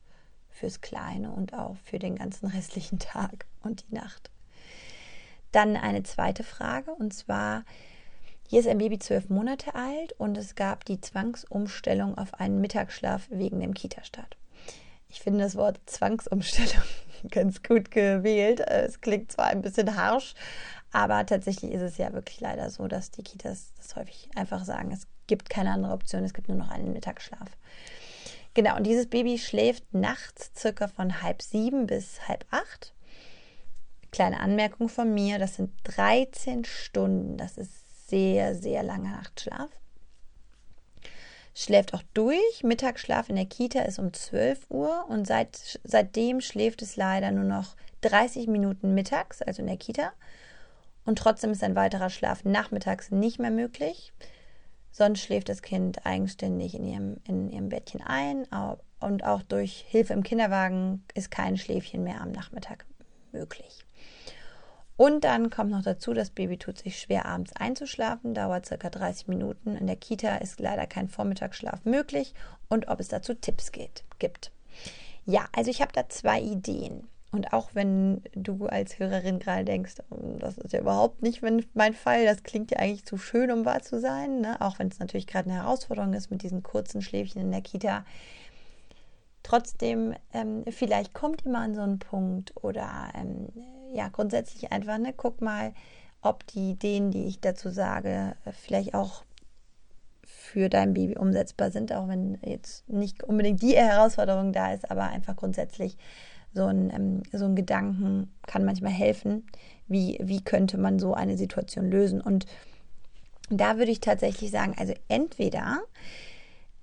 fürs 0.50 0.80
Kleine 0.80 1.32
und 1.32 1.54
auch 1.54 1.76
für 1.84 1.98
den 1.98 2.16
ganzen 2.16 2.46
restlichen 2.50 2.98
Tag 2.98 3.46
und 3.62 3.84
die 3.88 3.94
Nacht. 3.94 4.30
Dann 5.50 5.76
eine 5.76 6.02
zweite 6.02 6.44
Frage 6.44 6.92
und 6.92 7.12
zwar, 7.12 7.64
hier 8.48 8.60
ist 8.60 8.68
ein 8.68 8.78
Baby 8.78 8.98
zwölf 8.98 9.28
Monate 9.28 9.74
alt 9.74 10.12
und 10.18 10.36
es 10.36 10.54
gab 10.54 10.84
die 10.84 11.00
Zwangsumstellung 11.00 12.16
auf 12.18 12.34
einen 12.34 12.60
Mittagsschlaf 12.60 13.28
wegen 13.30 13.60
dem 13.60 13.74
Kita-Start. 13.74 14.36
Ich 15.08 15.20
finde 15.20 15.40
das 15.40 15.56
Wort 15.56 15.78
Zwangsumstellung 15.86 16.82
ganz 17.30 17.62
gut 17.62 17.90
gewählt. 17.90 18.60
Es 18.60 19.02
klingt 19.02 19.30
zwar 19.30 19.46
ein 19.46 19.60
bisschen 19.60 19.94
harsch, 19.94 20.34
aber 20.92 21.24
tatsächlich 21.26 21.72
ist 21.72 21.82
es 21.82 21.96
ja 21.96 22.12
wirklich 22.12 22.40
leider 22.40 22.70
so, 22.70 22.86
dass 22.86 23.10
die 23.10 23.22
Kitas 23.22 23.72
das 23.76 23.96
häufig 23.96 24.28
einfach 24.36 24.64
sagen, 24.64 24.92
es 24.92 25.06
gibt 25.26 25.50
keine 25.50 25.72
andere 25.72 25.92
Option, 25.92 26.24
es 26.24 26.34
gibt 26.34 26.48
nur 26.48 26.58
noch 26.58 26.70
einen 26.70 26.92
Mittagsschlaf. 26.92 27.56
Genau, 28.54 28.76
und 28.76 28.84
dieses 28.84 29.06
Baby 29.06 29.38
schläft 29.38 29.94
nachts 29.94 30.52
circa 30.54 30.86
von 30.88 31.22
halb 31.22 31.40
sieben 31.40 31.86
bis 31.86 32.28
halb 32.28 32.44
acht. 32.50 32.92
Kleine 34.10 34.40
Anmerkung 34.40 34.90
von 34.90 35.14
mir, 35.14 35.38
das 35.38 35.56
sind 35.56 35.72
13 35.84 36.66
Stunden. 36.66 37.38
Das 37.38 37.56
ist 37.56 38.08
sehr, 38.10 38.54
sehr 38.54 38.82
langer 38.82 39.16
Nachtschlaf. 39.16 39.70
Schläft 41.54 41.94
auch 41.94 42.02
durch. 42.12 42.62
Mittagsschlaf 42.62 43.30
in 43.30 43.36
der 43.36 43.46
Kita 43.46 43.80
ist 43.82 43.98
um 43.98 44.12
12 44.12 44.66
Uhr 44.68 45.06
und 45.08 45.26
seit, 45.26 45.80
seitdem 45.84 46.42
schläft 46.42 46.82
es 46.82 46.96
leider 46.96 47.30
nur 47.30 47.44
noch 47.44 47.74
30 48.02 48.48
Minuten 48.48 48.92
mittags, 48.92 49.40
also 49.40 49.62
in 49.62 49.68
der 49.68 49.78
Kita. 49.78 50.12
Und 51.04 51.18
trotzdem 51.18 51.50
ist 51.50 51.64
ein 51.64 51.76
weiterer 51.76 52.10
Schlaf 52.10 52.44
nachmittags 52.44 53.10
nicht 53.10 53.38
mehr 53.38 53.50
möglich. 53.50 54.12
Sonst 54.90 55.20
schläft 55.20 55.48
das 55.48 55.62
Kind 55.62 56.04
eigenständig 56.06 56.74
in 56.74 56.84
ihrem, 56.84 57.16
in 57.26 57.48
ihrem 57.48 57.68
Bettchen 57.68 58.02
ein. 58.02 58.46
Und 59.00 59.24
auch 59.24 59.42
durch 59.42 59.84
Hilfe 59.88 60.12
im 60.12 60.22
Kinderwagen 60.22 61.04
ist 61.14 61.30
kein 61.30 61.56
Schläfchen 61.56 62.04
mehr 62.04 62.20
am 62.20 62.30
Nachmittag 62.30 62.84
möglich. 63.32 63.84
Und 64.96 65.24
dann 65.24 65.50
kommt 65.50 65.70
noch 65.70 65.82
dazu, 65.82 66.12
das 66.12 66.30
Baby 66.30 66.58
tut 66.58 66.78
sich 66.78 67.00
schwer, 67.00 67.26
abends 67.26 67.56
einzuschlafen, 67.56 68.34
dauert 68.34 68.66
circa 68.66 68.90
30 68.90 69.26
Minuten. 69.26 69.74
In 69.74 69.86
der 69.86 69.96
Kita 69.96 70.36
ist 70.36 70.60
leider 70.60 70.86
kein 70.86 71.08
Vormittagsschlaf 71.08 71.84
möglich 71.84 72.34
und 72.68 72.88
ob 72.88 73.00
es 73.00 73.08
dazu 73.08 73.34
Tipps 73.34 73.72
geht, 73.72 74.04
gibt. 74.18 74.52
Ja, 75.24 75.46
also 75.56 75.70
ich 75.70 75.80
habe 75.80 75.92
da 75.92 76.08
zwei 76.08 76.40
Ideen. 76.40 77.08
Und 77.32 77.54
auch 77.54 77.70
wenn 77.72 78.22
du 78.34 78.66
als 78.66 78.98
Hörerin 78.98 79.38
gerade 79.38 79.64
denkst, 79.64 79.94
oh, 80.10 80.36
das 80.38 80.58
ist 80.58 80.74
ja 80.74 80.80
überhaupt 80.80 81.22
nicht 81.22 81.42
mein 81.42 81.94
Fall, 81.94 82.26
das 82.26 82.42
klingt 82.42 82.70
ja 82.70 82.78
eigentlich 82.78 83.06
zu 83.06 83.16
schön, 83.16 83.50
um 83.50 83.64
wahr 83.64 83.80
zu 83.80 83.98
sein, 83.98 84.42
ne? 84.42 84.60
auch 84.60 84.78
wenn 84.78 84.88
es 84.88 84.98
natürlich 84.98 85.26
gerade 85.26 85.48
eine 85.48 85.62
Herausforderung 85.62 86.12
ist 86.12 86.30
mit 86.30 86.42
diesen 86.42 86.62
kurzen 86.62 87.00
Schläfchen 87.00 87.40
in 87.40 87.50
der 87.50 87.62
Kita. 87.62 88.04
Trotzdem, 89.42 90.14
ähm, 90.34 90.64
vielleicht 90.68 91.14
kommt 91.14 91.46
immer 91.46 91.60
an 91.60 91.74
so 91.74 91.80
einen 91.80 91.98
Punkt 91.98 92.52
oder 92.62 93.10
ähm, 93.14 93.48
ja, 93.94 94.08
grundsätzlich 94.08 94.70
einfach, 94.70 94.98
ne, 94.98 95.14
guck 95.16 95.40
mal, 95.40 95.72
ob 96.20 96.46
die 96.48 96.72
Ideen, 96.72 97.10
die 97.10 97.24
ich 97.24 97.40
dazu 97.40 97.70
sage, 97.70 98.36
vielleicht 98.52 98.94
auch 98.94 99.24
für 100.22 100.68
dein 100.68 100.92
Baby 100.92 101.16
umsetzbar 101.16 101.70
sind, 101.70 101.92
auch 101.92 102.08
wenn 102.08 102.38
jetzt 102.42 102.88
nicht 102.88 103.24
unbedingt 103.24 103.62
die 103.62 103.74
Herausforderung 103.74 104.52
da 104.52 104.72
ist, 104.72 104.90
aber 104.90 105.04
einfach 105.04 105.34
grundsätzlich 105.34 105.96
so 106.54 106.66
ein, 106.66 106.90
ähm, 106.90 107.22
so 107.32 107.44
ein 107.44 107.56
Gedanken 107.56 108.30
kann 108.46 108.64
manchmal 108.64 108.92
helfen, 108.92 109.46
wie, 109.88 110.18
wie 110.22 110.42
könnte 110.42 110.78
man 110.78 110.98
so 110.98 111.14
eine 111.14 111.36
Situation 111.36 111.90
lösen. 111.90 112.20
Und 112.20 112.46
da 113.50 113.76
würde 113.78 113.92
ich 113.92 114.00
tatsächlich 114.00 114.50
sagen, 114.50 114.74
also 114.78 114.94
entweder 115.08 115.80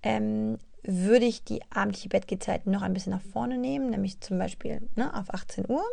ähm, 0.04 0.58
würde 0.84 1.26
ich 1.26 1.44
die 1.44 1.62
abendliche 1.72 2.10
Bettgehzeit 2.10 2.68
noch 2.68 2.82
ein 2.82 2.94
bisschen 2.94 3.12
nach 3.12 3.22
vorne 3.22 3.58
nehmen, 3.58 3.90
nämlich 3.90 4.22
zum 4.22 4.38
Beispiel 4.38 4.88
ne, 4.96 5.14
auf 5.14 5.34
18 5.34 5.70
Uhr. 5.70 5.84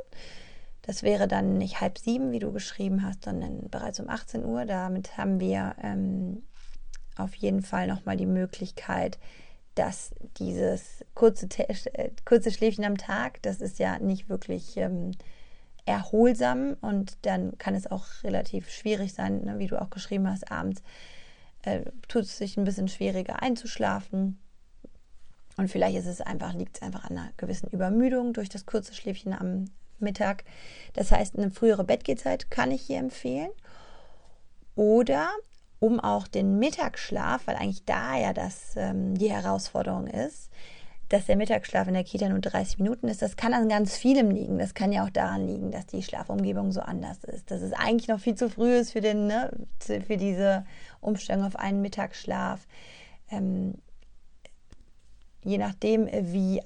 Das 0.83 1.03
wäre 1.03 1.27
dann 1.27 1.59
nicht 1.59 1.81
halb 1.81 1.99
sieben, 1.99 2.31
wie 2.31 2.39
du 2.39 2.53
geschrieben 2.53 3.03
hast, 3.03 3.25
sondern 3.25 3.69
bereits 3.71 3.99
um 3.99 4.09
18 4.09 4.45
Uhr. 4.45 4.65
Damit 4.67 5.17
haben 5.17 5.41
wir 5.41 5.75
ähm, 5.83 6.45
auf 7.17 7.35
jeden 7.35 7.63
Fall 7.63 7.89
nochmal 7.89 8.17
die 8.17 8.27
Möglichkeit, 8.27 9.19
dass 9.77 10.11
dieses 10.39 11.05
kurze, 11.15 11.49
kurze 12.25 12.51
Schläfchen 12.51 12.85
am 12.85 12.99
Tag, 12.99 13.41
das 13.43 13.61
ist 13.61 13.79
ja 13.79 13.99
nicht 13.99 14.29
wirklich 14.29 14.77
ähm, 14.77 15.13
erholsam 15.85 16.77
und 16.81 17.17
dann 17.23 17.57
kann 17.59 17.75
es 17.75 17.87
auch 17.87 18.07
relativ 18.25 18.71
schwierig 18.71 19.15
sein, 19.15 19.45
ne, 19.45 19.59
wie 19.59 19.69
du 19.69 19.81
auch 19.81 19.91
geschrieben 19.91 20.29
hast, 20.29 20.51
abends 20.51 20.83
äh, 21.63 21.83
tut 22.09 22.23
es 22.23 22.39
sich 22.39 22.57
ein 22.57 22.65
bisschen 22.65 22.89
schwieriger 22.89 23.43
einzuschlafen. 23.43 24.39
Und 25.57 25.71
vielleicht 25.71 25.97
ist 25.97 26.07
es 26.07 26.21
einfach, 26.21 26.55
liegt 26.55 26.77
es 26.77 26.83
einfach 26.83 27.05
an 27.05 27.17
einer 27.17 27.31
gewissen 27.37 27.69
Übermüdung 27.71 28.33
durch 28.33 28.49
das 28.49 28.67
kurze 28.67 28.95
Schläfchen 28.95 29.33
am 29.33 29.67
Mittag. 29.99 30.45
Das 30.93 31.11
heißt, 31.13 31.37
eine 31.37 31.51
frühere 31.51 31.85
Bettgehzeit 31.85 32.51
kann 32.51 32.71
ich 32.71 32.83
hier 32.83 32.99
empfehlen. 32.99 33.51
Oder 34.75 35.31
um 35.79 36.01
auch 36.01 36.27
den 36.27 36.59
Mittagsschlaf, 36.59 37.47
weil 37.47 37.57
eigentlich 37.57 37.85
da 37.85 38.17
ja 38.17 38.33
das 38.33 38.75
ähm, 38.77 39.15
die 39.17 39.31
Herausforderung 39.31 40.07
ist, 40.07 40.51
dass 41.09 41.27
der 41.27 41.37
Mittagsschlaf 41.37 41.87
in 41.87 41.95
der 41.95 42.05
Kita 42.05 42.29
nur 42.29 42.41
30 42.41 42.79
Minuten 42.79 43.09
ist, 43.09 43.23
das 43.23 43.37
kann 43.37 43.55
an 43.55 43.69
ganz 43.69 43.97
vielem 43.97 44.31
liegen. 44.31 44.59
Das 44.59 44.75
kann 44.75 44.93
ja 44.93 45.05
auch 45.05 45.11
daran 45.11 45.47
liegen, 45.47 45.71
dass 45.71 45.87
die 45.87 46.03
Schlafumgebung 46.03 46.73
so 46.73 46.81
anders 46.81 47.23
ist. 47.25 47.51
Dass 47.51 47.63
es 47.63 47.73
eigentlich 47.73 48.09
noch 48.09 48.19
viel 48.19 48.35
zu 48.35 48.51
früh 48.51 48.75
ist 48.75 48.93
für, 48.93 49.01
den, 49.01 49.27
ne, 49.27 49.51
für 49.79 50.17
diese 50.17 50.65
Umstellung 51.01 51.45
auf 51.45 51.57
einen 51.57 51.81
Mittagsschlaf. 51.81 52.67
Ähm, 53.31 53.75
je 55.45 55.59
nachdem, 55.59 56.09
wie 56.11 56.61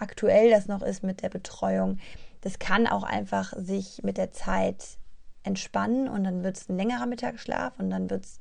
aktuell 0.00 0.50
das 0.50 0.66
noch 0.66 0.82
ist 0.82 1.04
mit 1.04 1.22
der 1.22 1.28
Betreuung, 1.28 1.98
Das 2.46 2.60
kann 2.60 2.86
auch 2.86 3.02
einfach 3.02 3.54
sich 3.56 4.02
mit 4.04 4.18
der 4.18 4.30
Zeit 4.30 4.98
entspannen 5.46 6.08
und 6.08 6.24
dann 6.24 6.42
wird 6.42 6.56
es 6.56 6.68
ein 6.68 6.76
längerer 6.76 7.06
Mittagsschlaf 7.06 7.78
und 7.78 7.90
dann 7.90 8.10
wird 8.10 8.24
es 8.24 8.40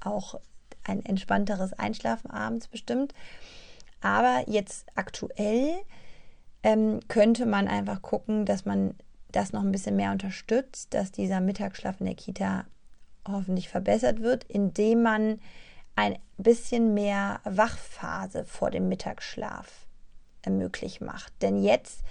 auch 0.00 0.40
ein 0.84 1.04
entspannteres 1.04 1.72
Einschlafen 1.74 2.30
abends 2.30 2.68
bestimmt. 2.68 3.14
Aber 4.00 4.44
jetzt 4.46 4.86
aktuell 4.94 5.76
ähm, 6.62 7.00
könnte 7.08 7.46
man 7.46 7.68
einfach 7.68 8.02
gucken, 8.02 8.46
dass 8.46 8.64
man 8.64 8.94
das 9.30 9.52
noch 9.52 9.62
ein 9.62 9.72
bisschen 9.72 9.96
mehr 9.96 10.12
unterstützt, 10.12 10.94
dass 10.94 11.12
dieser 11.12 11.40
Mittagsschlaf 11.40 12.00
in 12.00 12.06
der 12.06 12.14
Kita 12.14 12.64
hoffentlich 13.26 13.68
verbessert 13.68 14.20
wird, 14.20 14.44
indem 14.44 15.02
man 15.02 15.40
ein 15.96 16.18
bisschen 16.38 16.94
mehr 16.94 17.40
Wachphase 17.44 18.44
vor 18.44 18.70
dem 18.70 18.88
Mittagsschlaf 18.88 19.86
möglich 20.48 21.00
macht. 21.02 21.32
Denn 21.42 21.62
jetzt 21.62 22.02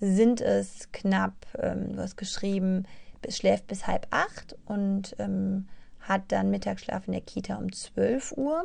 sind 0.00 0.40
es 0.40 0.90
knapp, 0.92 1.46
ähm, 1.58 1.94
du 1.94 2.02
hast 2.02 2.16
geschrieben, 2.16 2.86
schläft 3.30 3.66
bis 3.66 3.86
halb 3.86 4.06
acht 4.10 4.56
und 4.66 5.16
ähm, 5.18 5.68
hat 6.00 6.22
dann 6.28 6.50
Mittagsschlaf 6.50 7.06
in 7.06 7.12
der 7.12 7.22
Kita 7.22 7.56
um 7.56 7.72
12 7.72 8.32
Uhr. 8.32 8.64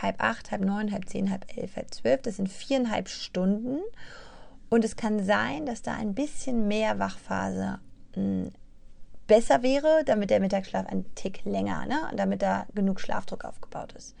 Halb 0.00 0.22
acht, 0.22 0.50
halb 0.50 0.62
neun, 0.62 0.92
halb 0.92 1.08
zehn, 1.08 1.30
halb 1.30 1.46
elf, 1.56 1.76
halb 1.76 1.92
zwölf. 1.92 2.22
Das 2.22 2.36
sind 2.36 2.48
viereinhalb 2.48 3.08
Stunden. 3.08 3.80
Und 4.68 4.84
es 4.84 4.96
kann 4.96 5.24
sein, 5.24 5.66
dass 5.66 5.82
da 5.82 5.94
ein 5.94 6.14
bisschen 6.14 6.68
mehr 6.68 6.98
Wachphase 6.98 7.80
mh, 8.14 8.22
hm, 8.22 8.52
besser 9.26 9.62
wäre, 9.62 10.02
damit 10.04 10.30
der 10.30 10.40
Mittagsschlaf 10.40 10.86
ein 10.86 11.04
Tick 11.14 11.44
länger, 11.44 11.86
ne? 11.86 11.98
damit 12.16 12.42
da 12.42 12.66
genug 12.74 13.00
Schlafdruck 13.00 13.44
aufgebaut 13.44 13.92
ist. 13.92 14.16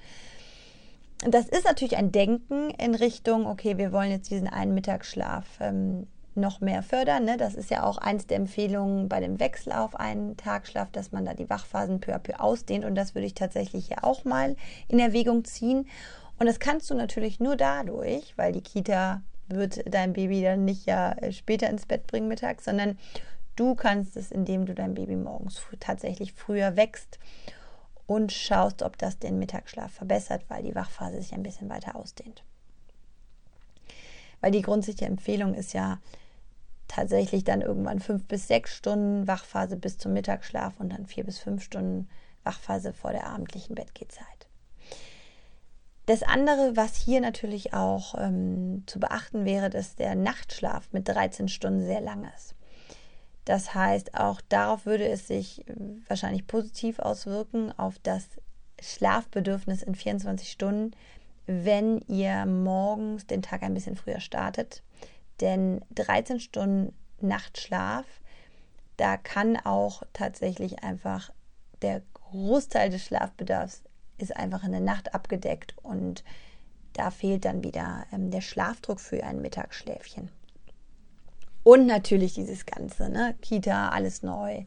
Das 1.18 1.48
ist 1.48 1.64
natürlich 1.64 1.96
ein 1.96 2.12
Denken 2.12 2.70
in 2.70 2.94
Richtung, 2.94 3.46
okay, 3.46 3.76
wir 3.76 3.92
wollen 3.92 4.12
jetzt 4.12 4.30
diesen 4.30 4.46
einen 4.46 4.72
Mittagsschlaf 4.72 5.46
ähm, 5.60 6.06
noch 6.34 6.60
mehr 6.60 6.82
fördern. 6.82 7.24
Ne? 7.24 7.36
Das 7.36 7.54
ist 7.54 7.70
ja 7.70 7.82
auch 7.82 7.98
eins 7.98 8.26
der 8.26 8.36
Empfehlungen 8.36 9.08
bei 9.08 9.20
dem 9.20 9.40
Wechsel 9.40 9.72
auf 9.72 9.94
einen 9.96 10.36
Tagschlaf, 10.36 10.90
dass 10.90 11.12
man 11.12 11.24
da 11.24 11.34
die 11.34 11.50
Wachphasen 11.50 12.00
peu 12.00 12.14
à 12.14 12.18
peu 12.18 12.38
ausdehnt. 12.38 12.84
Und 12.84 12.94
das 12.94 13.14
würde 13.14 13.26
ich 13.26 13.34
tatsächlich 13.34 13.88
ja 13.88 13.98
auch 14.02 14.24
mal 14.24 14.56
in 14.88 14.98
Erwägung 14.98 15.44
ziehen. 15.44 15.88
Und 16.38 16.46
das 16.46 16.58
kannst 16.58 16.90
du 16.90 16.94
natürlich 16.94 17.40
nur 17.40 17.56
dadurch, 17.56 18.34
weil 18.36 18.52
die 18.52 18.62
Kita 18.62 19.22
wird 19.48 19.82
dein 19.92 20.12
Baby 20.12 20.42
dann 20.42 20.64
nicht 20.64 20.86
ja 20.86 21.12
äh, 21.12 21.32
später 21.32 21.68
ins 21.68 21.86
Bett 21.86 22.06
bringen 22.06 22.28
mittags, 22.28 22.64
sondern 22.64 22.98
du 23.56 23.74
kannst 23.74 24.16
es, 24.16 24.30
indem 24.30 24.66
du 24.66 24.74
dein 24.74 24.94
Baby 24.94 25.16
morgens 25.16 25.60
tatsächlich 25.80 26.32
früher 26.32 26.76
wächst 26.76 27.18
und 28.06 28.32
schaust, 28.32 28.82
ob 28.82 28.96
das 28.98 29.18
den 29.18 29.38
Mittagsschlaf 29.38 29.92
verbessert, 29.92 30.44
weil 30.48 30.62
die 30.62 30.74
Wachphase 30.74 31.20
sich 31.20 31.34
ein 31.34 31.42
bisschen 31.42 31.68
weiter 31.68 31.96
ausdehnt. 31.96 32.42
Weil 34.40 34.52
die 34.52 34.62
grundsätzliche 34.62 35.10
Empfehlung 35.10 35.54
ist 35.54 35.74
ja 35.74 35.98
tatsächlich 36.90 37.44
dann 37.44 37.62
irgendwann 37.62 38.00
fünf 38.00 38.26
bis 38.26 38.48
sechs 38.48 38.74
Stunden 38.74 39.28
Wachphase 39.28 39.76
bis 39.76 39.96
zum 39.96 40.12
Mittagsschlaf 40.12 40.74
und 40.80 40.92
dann 40.92 41.06
vier 41.06 41.24
bis 41.24 41.38
fünf 41.38 41.62
Stunden 41.62 42.08
Wachphase 42.42 42.92
vor 42.92 43.12
der 43.12 43.26
abendlichen 43.26 43.76
Bettgehzeit. 43.76 44.26
Das 46.06 46.24
andere, 46.24 46.76
was 46.76 46.96
hier 46.96 47.20
natürlich 47.20 47.74
auch 47.74 48.16
ähm, 48.18 48.82
zu 48.86 48.98
beachten 48.98 49.44
wäre, 49.44 49.70
dass 49.70 49.94
der 49.94 50.16
Nachtschlaf 50.16 50.88
mit 50.90 51.06
13 51.06 51.46
Stunden 51.46 51.84
sehr 51.84 52.00
lang 52.00 52.28
ist. 52.36 52.56
Das 53.44 53.74
heißt, 53.74 54.14
auch 54.14 54.40
darauf 54.48 54.84
würde 54.84 55.08
es 55.08 55.28
sich 55.28 55.64
wahrscheinlich 56.08 56.48
positiv 56.48 56.98
auswirken, 56.98 57.72
auf 57.78 58.00
das 58.02 58.26
Schlafbedürfnis 58.80 59.82
in 59.82 59.94
24 59.94 60.50
Stunden, 60.50 60.96
wenn 61.46 62.00
ihr 62.08 62.46
morgens 62.46 63.26
den 63.26 63.42
Tag 63.42 63.62
ein 63.62 63.74
bisschen 63.74 63.96
früher 63.96 64.20
startet. 64.20 64.82
Denn 65.40 65.80
13 65.94 66.40
Stunden 66.40 66.94
Nachtschlaf, 67.20 68.06
da 68.96 69.16
kann 69.16 69.56
auch 69.56 70.02
tatsächlich 70.12 70.82
einfach 70.82 71.30
der 71.82 72.02
Großteil 72.14 72.90
des 72.90 73.04
Schlafbedarfs 73.04 73.82
ist 74.18 74.36
einfach 74.36 74.64
in 74.64 74.72
der 74.72 74.80
Nacht 74.80 75.14
abgedeckt 75.14 75.74
und 75.82 76.24
da 76.92 77.10
fehlt 77.10 77.44
dann 77.44 77.64
wieder 77.64 78.04
ähm, 78.12 78.30
der 78.30 78.40
Schlafdruck 78.42 79.00
für 79.00 79.24
ein 79.24 79.40
Mittagsschläfchen. 79.40 80.28
Und 81.62 81.86
natürlich 81.86 82.34
dieses 82.34 82.66
Ganze, 82.66 83.08
ne? 83.08 83.34
Kita, 83.40 83.90
alles 83.90 84.22
neu. 84.22 84.64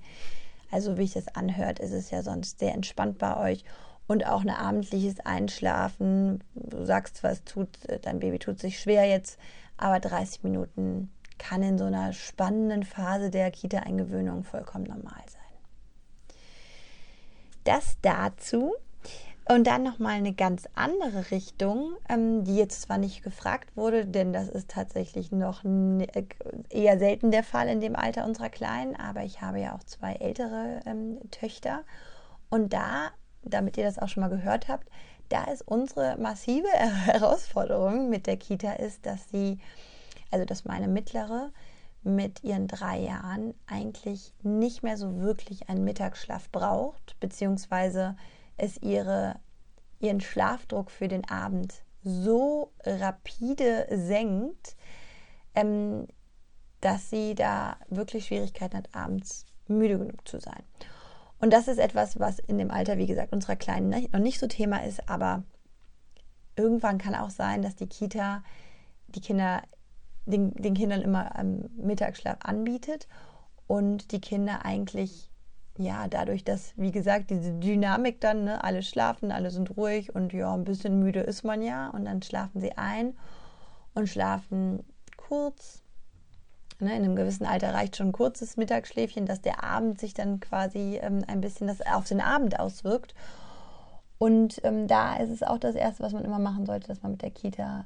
Also 0.71 0.97
wie 0.97 1.03
ich 1.03 1.13
das 1.13 1.27
anhört, 1.29 1.79
ist 1.79 1.91
es 1.91 2.11
ja 2.11 2.23
sonst 2.23 2.59
sehr 2.59 2.73
entspannt 2.73 3.17
bei 3.17 3.37
euch 3.37 3.63
und 4.07 4.25
auch 4.25 4.41
ein 4.41 4.49
abendliches 4.49 5.19
Einschlafen. 5.21 6.43
Du 6.55 6.85
sagst 6.85 7.17
zwar, 7.17 7.31
es 7.31 7.43
tut, 7.43 7.69
dein 8.01 8.19
Baby 8.19 8.39
tut 8.39 8.59
sich 8.59 8.79
schwer 8.79 9.05
jetzt, 9.05 9.39
aber 9.77 9.99
30 9.99 10.43
Minuten 10.43 11.11
kann 11.37 11.63
in 11.63 11.77
so 11.77 11.85
einer 11.85 12.13
spannenden 12.13 12.83
Phase 12.83 13.29
der 13.29 13.51
Kita-Eingewöhnung 13.51 14.43
vollkommen 14.43 14.85
normal 14.85 15.23
sein. 15.27 15.41
Das 17.63 17.97
dazu. 18.01 18.73
Und 19.49 19.67
dann 19.67 19.83
nochmal 19.83 20.13
eine 20.13 20.33
ganz 20.33 20.69
andere 20.73 21.29
Richtung, 21.29 21.95
ähm, 22.07 22.45
die 22.45 22.55
jetzt 22.55 22.83
zwar 22.83 22.97
nicht 22.97 23.23
gefragt 23.23 23.75
wurde, 23.75 24.05
denn 24.05 24.31
das 24.31 24.47
ist 24.47 24.69
tatsächlich 24.69 25.33
noch 25.33 25.65
äh, 25.65 26.25
eher 26.69 26.97
selten 26.97 27.29
der 27.29 27.43
Fall 27.43 27.67
in 27.67 27.81
dem 27.81 27.97
Alter 27.97 28.25
unserer 28.25 28.47
Kleinen, 28.47 28.95
aber 28.95 29.23
ich 29.23 29.41
habe 29.41 29.59
ja 29.59 29.75
auch 29.75 29.83
zwei 29.83 30.13
ältere 30.13 30.79
ähm, 30.85 31.19
Töchter. 31.29 31.83
Und 32.49 32.71
da 32.71 33.11
damit 33.45 33.77
ihr 33.77 33.83
das 33.83 33.99
auch 33.99 34.09
schon 34.09 34.21
mal 34.21 34.29
gehört 34.29 34.67
habt, 34.67 34.89
da 35.29 35.45
ist 35.45 35.67
unsere 35.67 36.17
massive 36.17 36.67
Herausforderung 36.71 38.09
mit 38.09 38.27
der 38.27 38.37
Kita 38.37 38.73
ist, 38.73 39.05
dass 39.05 39.29
sie, 39.29 39.59
also 40.31 40.45
dass 40.45 40.65
meine 40.65 40.87
mittlere 40.87 41.51
mit 42.03 42.43
ihren 42.43 42.67
drei 42.67 42.99
Jahren 42.99 43.53
eigentlich 43.65 44.33
nicht 44.43 44.83
mehr 44.83 44.97
so 44.97 45.19
wirklich 45.19 45.69
einen 45.69 45.85
Mittagsschlaf 45.85 46.49
braucht, 46.51 47.17
beziehungsweise 47.19 48.17
es 48.57 48.77
ihre, 48.81 49.39
ihren 49.99 50.19
Schlafdruck 50.19 50.91
für 50.91 51.07
den 51.07 51.27
Abend 51.29 51.81
so 52.03 52.73
rapide 52.83 53.87
senkt, 53.89 54.75
ähm, 55.55 56.07
dass 56.81 57.09
sie 57.09 57.35
da 57.35 57.77
wirklich 57.89 58.25
Schwierigkeiten 58.25 58.77
hat, 58.77 58.89
abends 58.93 59.45
müde 59.67 59.97
genug 59.97 60.27
zu 60.27 60.39
sein. 60.39 60.63
Und 61.43 61.51
das 61.51 61.67
ist 61.67 61.77
etwas, 61.77 62.21
was 62.21 62.39
in 62.39 62.57
dem 62.57 62.71
Alter, 62.71 62.97
wie 62.97 63.05
gesagt, 63.05 63.33
unserer 63.33 63.57
Kleinen 63.57 63.89
noch 63.89 64.19
nicht 64.19 64.39
so 64.39 64.47
Thema 64.47 64.85
ist, 64.85 65.09
aber 65.09 65.43
irgendwann 66.55 66.97
kann 66.97 67.15
auch 67.15 67.31
sein, 67.31 67.61
dass 67.61 67.75
die 67.75 67.87
Kita 67.87 68.45
die 69.09 69.19
Kinder 69.19 69.61
den, 70.25 70.53
den 70.53 70.73
Kindern 70.73 71.01
immer 71.01 71.37
am 71.37 71.65
Mittagsschlaf 71.75 72.37
anbietet 72.45 73.09
und 73.67 74.13
die 74.13 74.21
Kinder 74.21 74.63
eigentlich 74.63 75.29
ja, 75.77 76.07
dadurch, 76.07 76.45
dass, 76.45 76.71
wie 76.77 76.93
gesagt, 76.93 77.29
diese 77.29 77.51
Dynamik 77.51 78.21
dann, 78.21 78.45
ne, 78.45 78.63
alle 78.63 78.81
schlafen, 78.81 79.29
alle 79.29 79.51
sind 79.51 79.75
ruhig 79.75 80.15
und 80.15 80.31
ja, 80.31 80.53
ein 80.53 80.63
bisschen 80.63 80.97
müde 80.97 81.19
ist 81.19 81.43
man 81.43 81.61
ja 81.61 81.89
und 81.89 82.05
dann 82.05 82.21
schlafen 82.21 82.61
sie 82.61 82.77
ein 82.77 83.17
und 83.95 84.07
schlafen 84.07 84.85
kurz, 85.17 85.82
in 86.79 86.87
einem 86.87 87.15
gewissen 87.15 87.45
Alter 87.45 87.73
reicht 87.73 87.97
schon 87.97 88.09
ein 88.09 88.13
kurzes 88.13 88.57
Mittagsschläfchen, 88.57 89.25
dass 89.25 89.41
der 89.41 89.63
Abend 89.63 89.99
sich 89.99 90.13
dann 90.13 90.39
quasi 90.39 90.99
ähm, 91.01 91.23
ein 91.27 91.41
bisschen 91.41 91.67
das 91.67 91.81
auf 91.81 92.05
den 92.07 92.21
Abend 92.21 92.59
auswirkt. 92.59 93.13
Und 94.17 94.61
ähm, 94.63 94.87
da 94.87 95.17
ist 95.17 95.29
es 95.29 95.43
auch 95.43 95.57
das 95.57 95.75
Erste, 95.75 96.03
was 96.03 96.13
man 96.13 96.23
immer 96.23 96.39
machen 96.39 96.65
sollte, 96.65 96.87
dass 96.87 97.01
man 97.01 97.11
mit 97.11 97.21
der 97.21 97.31
Kita 97.31 97.85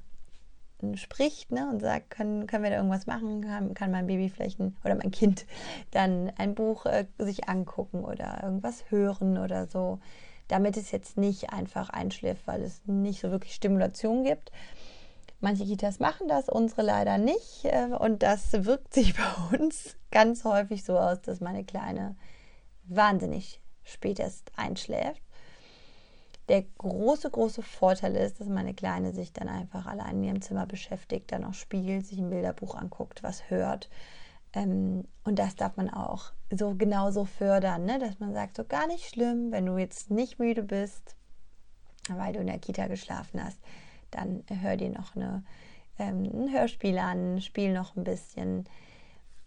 äh, 0.83 0.97
spricht 0.97 1.51
ne, 1.51 1.67
und 1.69 1.79
sagt, 1.79 2.11
können, 2.11 2.47
können 2.47 2.63
wir 2.63 2.69
da 2.69 2.77
irgendwas 2.77 3.07
machen? 3.07 3.41
Kann, 3.41 3.73
kann 3.73 3.91
mein 3.91 4.07
Baby 4.07 4.29
vielleicht 4.29 4.59
ein, 4.59 4.75
oder 4.83 4.95
mein 4.95 5.11
Kind 5.11 5.45
dann 5.91 6.31
ein 6.37 6.55
Buch 6.55 6.85
äh, 6.85 7.05
sich 7.17 7.49
angucken 7.49 8.03
oder 8.05 8.41
irgendwas 8.43 8.91
hören 8.91 9.37
oder 9.37 9.67
so, 9.67 9.99
damit 10.47 10.77
es 10.77 10.91
jetzt 10.91 11.17
nicht 11.17 11.51
einfach 11.51 11.89
einschläft, 11.89 12.45
weil 12.45 12.61
es 12.61 12.81
nicht 12.85 13.19
so 13.19 13.31
wirklich 13.31 13.53
Stimulation 13.55 14.23
gibt. 14.23 14.51
Manche 15.39 15.65
Kitas 15.65 15.99
machen 15.99 16.27
das, 16.27 16.49
unsere 16.49 16.81
leider 16.81 17.17
nicht. 17.17 17.65
Äh, 17.65 17.95
und 17.99 18.23
das 18.23 18.65
wirkt 18.65 18.93
sich 18.93 19.15
bei 19.51 19.57
uns 19.57 19.95
ganz 20.11 20.43
häufig 20.43 20.83
so 20.83 20.97
aus, 20.97 21.21
dass 21.21 21.41
meine 21.41 21.63
Kleine 21.63 22.15
wahnsinnig 22.85 23.61
spät 23.83 24.21
einschläft. 24.55 25.21
Der 26.49 26.63
große, 26.77 27.29
große 27.29 27.61
Vorteil 27.61 28.15
ist, 28.15 28.39
dass 28.39 28.47
meine 28.47 28.73
Kleine 28.73 29.13
sich 29.13 29.33
dann 29.33 29.49
einfach 29.49 29.85
allein 29.85 30.17
in 30.17 30.23
ihrem 30.23 30.41
Zimmer 30.41 30.65
beschäftigt, 30.65 31.31
dann 31.31 31.43
auch 31.43 31.53
spielt, 31.53 32.07
sich 32.07 32.19
ein 32.19 32.29
Bilderbuch 32.29 32.75
anguckt, 32.75 33.21
was 33.21 33.49
hört. 33.49 33.89
Ähm, 34.53 35.05
und 35.23 35.39
das 35.39 35.55
darf 35.55 35.75
man 35.75 35.89
auch 35.89 36.31
so 36.49 36.73
genauso 36.75 37.25
fördern, 37.25 37.83
ne? 37.85 37.99
dass 37.99 38.19
man 38.19 38.33
sagt, 38.33 38.55
so 38.55 38.63
gar 38.63 38.87
nicht 38.87 39.09
schlimm, 39.09 39.51
wenn 39.51 39.65
du 39.65 39.77
jetzt 39.77 40.09
nicht 40.09 40.39
müde 40.39 40.63
bist, 40.63 41.15
weil 42.09 42.31
du 42.31 42.39
in 42.39 42.47
der 42.47 42.59
Kita 42.59 42.87
geschlafen 42.87 43.43
hast 43.43 43.59
dann 44.17 44.43
hör 44.61 44.77
dir 44.77 44.89
noch 44.89 45.15
eine, 45.15 45.43
ähm, 45.99 46.23
ein 46.23 46.51
Hörspiel 46.51 46.97
an, 46.97 47.41
spiel 47.41 47.73
noch 47.73 47.95
ein 47.95 48.03
bisschen. 48.03 48.65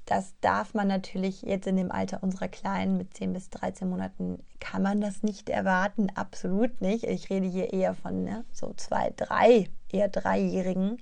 Das 0.06 0.34
darf 0.40 0.74
man 0.74 0.88
natürlich 0.88 1.42
jetzt 1.42 1.66
in 1.66 1.76
dem 1.76 1.92
Alter 1.92 2.22
unserer 2.22 2.48
Kleinen 2.48 2.96
mit 2.96 3.14
10 3.16 3.32
bis 3.32 3.50
13 3.50 3.88
Monaten, 3.88 4.42
kann 4.58 4.82
man 4.82 5.00
das 5.00 5.22
nicht 5.22 5.48
erwarten, 5.48 6.08
absolut 6.14 6.80
nicht. 6.80 7.04
Ich 7.04 7.30
rede 7.30 7.46
hier 7.46 7.72
eher 7.72 7.94
von 7.94 8.24
ne, 8.24 8.44
so 8.52 8.72
zwei, 8.76 9.12
drei, 9.16 9.68
eher 9.92 10.08
Dreijährigen. 10.08 10.98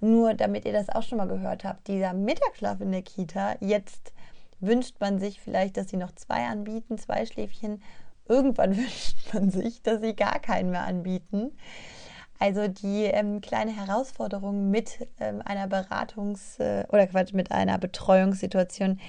Nur 0.00 0.34
damit 0.34 0.66
ihr 0.66 0.72
das 0.72 0.88
auch 0.88 1.02
schon 1.02 1.18
mal 1.18 1.26
gehört 1.26 1.64
habt, 1.64 1.88
dieser 1.88 2.12
Mittagsschlaf 2.12 2.80
in 2.80 2.92
der 2.92 3.02
Kita, 3.02 3.56
jetzt 3.60 4.12
wünscht 4.60 5.00
man 5.00 5.18
sich 5.18 5.40
vielleicht, 5.40 5.76
dass 5.76 5.88
sie 5.88 5.96
noch 5.96 6.12
zwei 6.12 6.46
anbieten, 6.46 6.98
zwei 6.98 7.26
Schläfchen. 7.26 7.82
Irgendwann 8.28 8.76
wünscht 8.76 9.32
man 9.32 9.50
sich, 9.50 9.82
dass 9.82 10.00
sie 10.00 10.14
gar 10.14 10.38
keinen 10.38 10.70
mehr 10.70 10.84
anbieten. 10.84 11.52
Also 12.38 12.68
die 12.68 13.04
ähm, 13.04 13.40
kleine 13.40 13.74
Herausforderung 13.74 14.70
mit 14.70 15.06
ähm, 15.20 15.40
einer 15.44 15.66
Beratungs- 15.66 16.60
äh, 16.60 16.84
oder 16.88 17.06
Quatsch, 17.06 17.32
mit 17.32 17.52
einer 17.52 17.78
Betreuungssituation, 17.78 19.00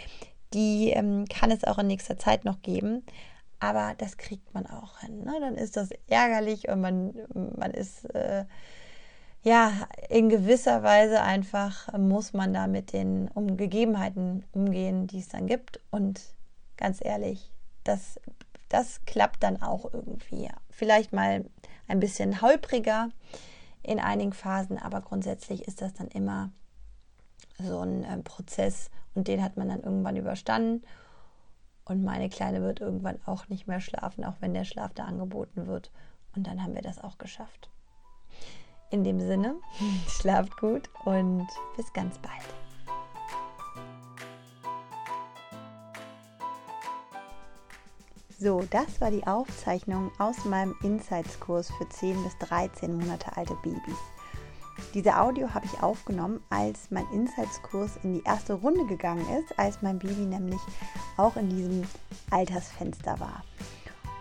die 0.53 0.91
ähm, 0.91 1.25
kann 1.25 1.51
es 1.51 1.63
auch 1.63 1.79
in 1.79 1.87
nächster 1.87 2.17
Zeit 2.17 2.45
noch 2.45 2.61
geben. 2.61 3.03
Aber 3.59 3.93
das 3.97 4.17
kriegt 4.17 4.53
man 4.53 4.67
auch 4.67 4.99
hin. 4.99 5.23
Ne? 5.23 5.33
Dann 5.39 5.55
ist 5.55 5.75
das 5.75 5.89
ärgerlich 6.07 6.67
und 6.67 6.81
man, 6.81 7.13
man 7.33 7.71
ist 7.71 8.05
äh, 8.13 8.45
ja 9.43 9.71
in 10.09 10.29
gewisser 10.29 10.83
Weise 10.83 11.21
einfach, 11.21 11.91
muss 11.97 12.33
man 12.33 12.53
da 12.53 12.67
mit 12.67 12.93
den 12.93 13.29
um 13.29 13.57
Gegebenheiten 13.57 14.43
umgehen, 14.51 15.07
die 15.07 15.19
es 15.19 15.29
dann 15.29 15.47
gibt. 15.47 15.79
Und 15.89 16.21
ganz 16.77 17.03
ehrlich, 17.03 17.49
das, 17.83 18.19
das 18.69 19.03
klappt 19.05 19.43
dann 19.43 19.61
auch 19.61 19.91
irgendwie. 19.93 20.49
Vielleicht 20.69 21.13
mal 21.13 21.45
ein 21.87 21.99
bisschen 21.99 22.41
holpriger 22.41 23.09
in 23.83 23.99
einigen 23.99 24.33
Phasen, 24.33 24.77
aber 24.77 25.01
grundsätzlich 25.01 25.67
ist 25.67 25.81
das 25.81 25.93
dann 25.93 26.07
immer 26.07 26.51
so 27.59 27.79
ein 27.79 28.03
äh, 28.03 28.17
Prozess 28.17 28.89
und 29.13 29.27
den 29.27 29.43
hat 29.43 29.57
man 29.57 29.69
dann 29.69 29.83
irgendwann 29.83 30.17
überstanden. 30.17 30.83
Und 31.85 32.03
meine 32.03 32.29
Kleine 32.29 32.61
wird 32.61 32.79
irgendwann 32.79 33.19
auch 33.25 33.47
nicht 33.47 33.67
mehr 33.67 33.79
schlafen, 33.79 34.25
auch 34.25 34.35
wenn 34.39 34.53
der 34.53 34.65
Schlaf 34.65 34.93
da 34.93 35.05
angeboten 35.05 35.67
wird. 35.67 35.91
Und 36.35 36.47
dann 36.47 36.63
haben 36.63 36.73
wir 36.73 36.81
das 36.81 36.99
auch 36.99 37.17
geschafft. 37.17 37.69
In 38.89 39.03
dem 39.03 39.19
Sinne, 39.19 39.55
schlaft 40.07 40.57
gut 40.57 40.89
und 41.05 41.47
bis 41.77 41.93
ganz 41.93 42.17
bald. 42.17 42.64
So, 48.37 48.65
das 48.69 48.99
war 48.99 49.11
die 49.11 49.25
Aufzeichnung 49.25 50.11
aus 50.19 50.43
meinem 50.43 50.75
Insights-Kurs 50.83 51.71
für 51.77 51.87
10 51.87 52.21
bis 52.21 52.37
13 52.39 52.93
Monate 52.93 53.35
alte 53.37 53.55
Babys. 53.63 53.97
Diese 54.93 55.17
Audio 55.17 55.53
habe 55.53 55.65
ich 55.65 55.81
aufgenommen, 55.81 56.43
als 56.49 56.91
mein 56.91 57.07
Insights-Kurs 57.13 57.91
in 58.03 58.15
die 58.15 58.23
erste 58.25 58.55
Runde 58.55 58.85
gegangen 58.87 59.25
ist, 59.39 59.57
als 59.57 59.81
mein 59.81 59.99
Baby 59.99 60.25
nämlich 60.25 60.59
auch 61.15 61.37
in 61.37 61.49
diesem 61.49 61.83
Altersfenster 62.29 63.17
war. 63.21 63.41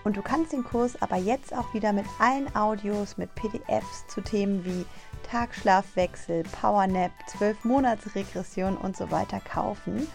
Und 0.05 0.17
du 0.17 0.23
kannst 0.23 0.53
den 0.53 0.63
Kurs 0.63 1.01
aber 1.03 1.17
jetzt 1.17 1.53
auch 1.53 1.75
wieder 1.75 1.93
mit 1.93 2.05
allen 2.21 2.55
Audios, 2.55 3.17
mit 3.17 3.35
PDFs 3.35 4.07
zu 4.07 4.21
Themen 4.21 4.65
wie 4.65 4.87
Tagschlafwechsel, 5.29 6.45
Powernap, 6.61 7.11
12 7.27 7.65
Monats 7.65 8.15
Regression 8.15 8.77
und 8.77 8.97
so 8.97 9.11
weiter 9.11 9.41
kaufen. 9.41 10.07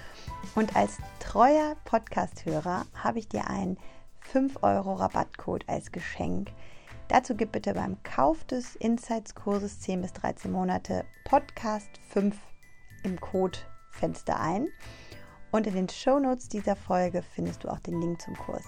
Und 0.56 0.76
als 0.76 0.98
treuer 1.20 1.76
Podcast-Hörer 1.86 2.86
habe 2.96 3.20
ich 3.20 3.28
dir 3.28 3.48
einen 3.48 3.78
5 4.22 4.64
Euro 4.64 4.94
Rabattcode 4.94 5.68
als 5.68 5.92
Geschenk 5.92 6.52
Dazu 7.10 7.36
gib 7.36 7.54
bitte 7.54 7.74
beim 7.74 8.02
Kauf 8.04 8.44
des 8.44 8.76
Insights-Kurses 8.76 9.80
10 9.80 10.04
bis 10.04 10.14
13 10.14 10.52
Monate 10.52 11.06
Podcast 11.26 11.90
5 12.10 12.38
im 13.02 13.20
Code-Fenster 13.20 14.40
ein. 14.40 14.68
Und 15.52 15.66
in 15.66 15.74
den 15.74 15.90
Shownotes 15.90 16.50
dieser 16.50 16.76
Folge 16.76 17.24
findest 17.24 17.64
du 17.64 17.70
auch 17.70 17.80
den 17.80 18.00
Link 18.00 18.22
zum 18.22 18.38
Kurs. 18.38 18.66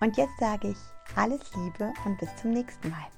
Und 0.00 0.18
jetzt 0.18 0.38
sage 0.38 0.68
ich 0.68 1.16
alles 1.16 1.40
Liebe 1.54 1.94
und 2.04 2.18
bis 2.18 2.36
zum 2.36 2.50
nächsten 2.50 2.90
Mal. 2.90 3.15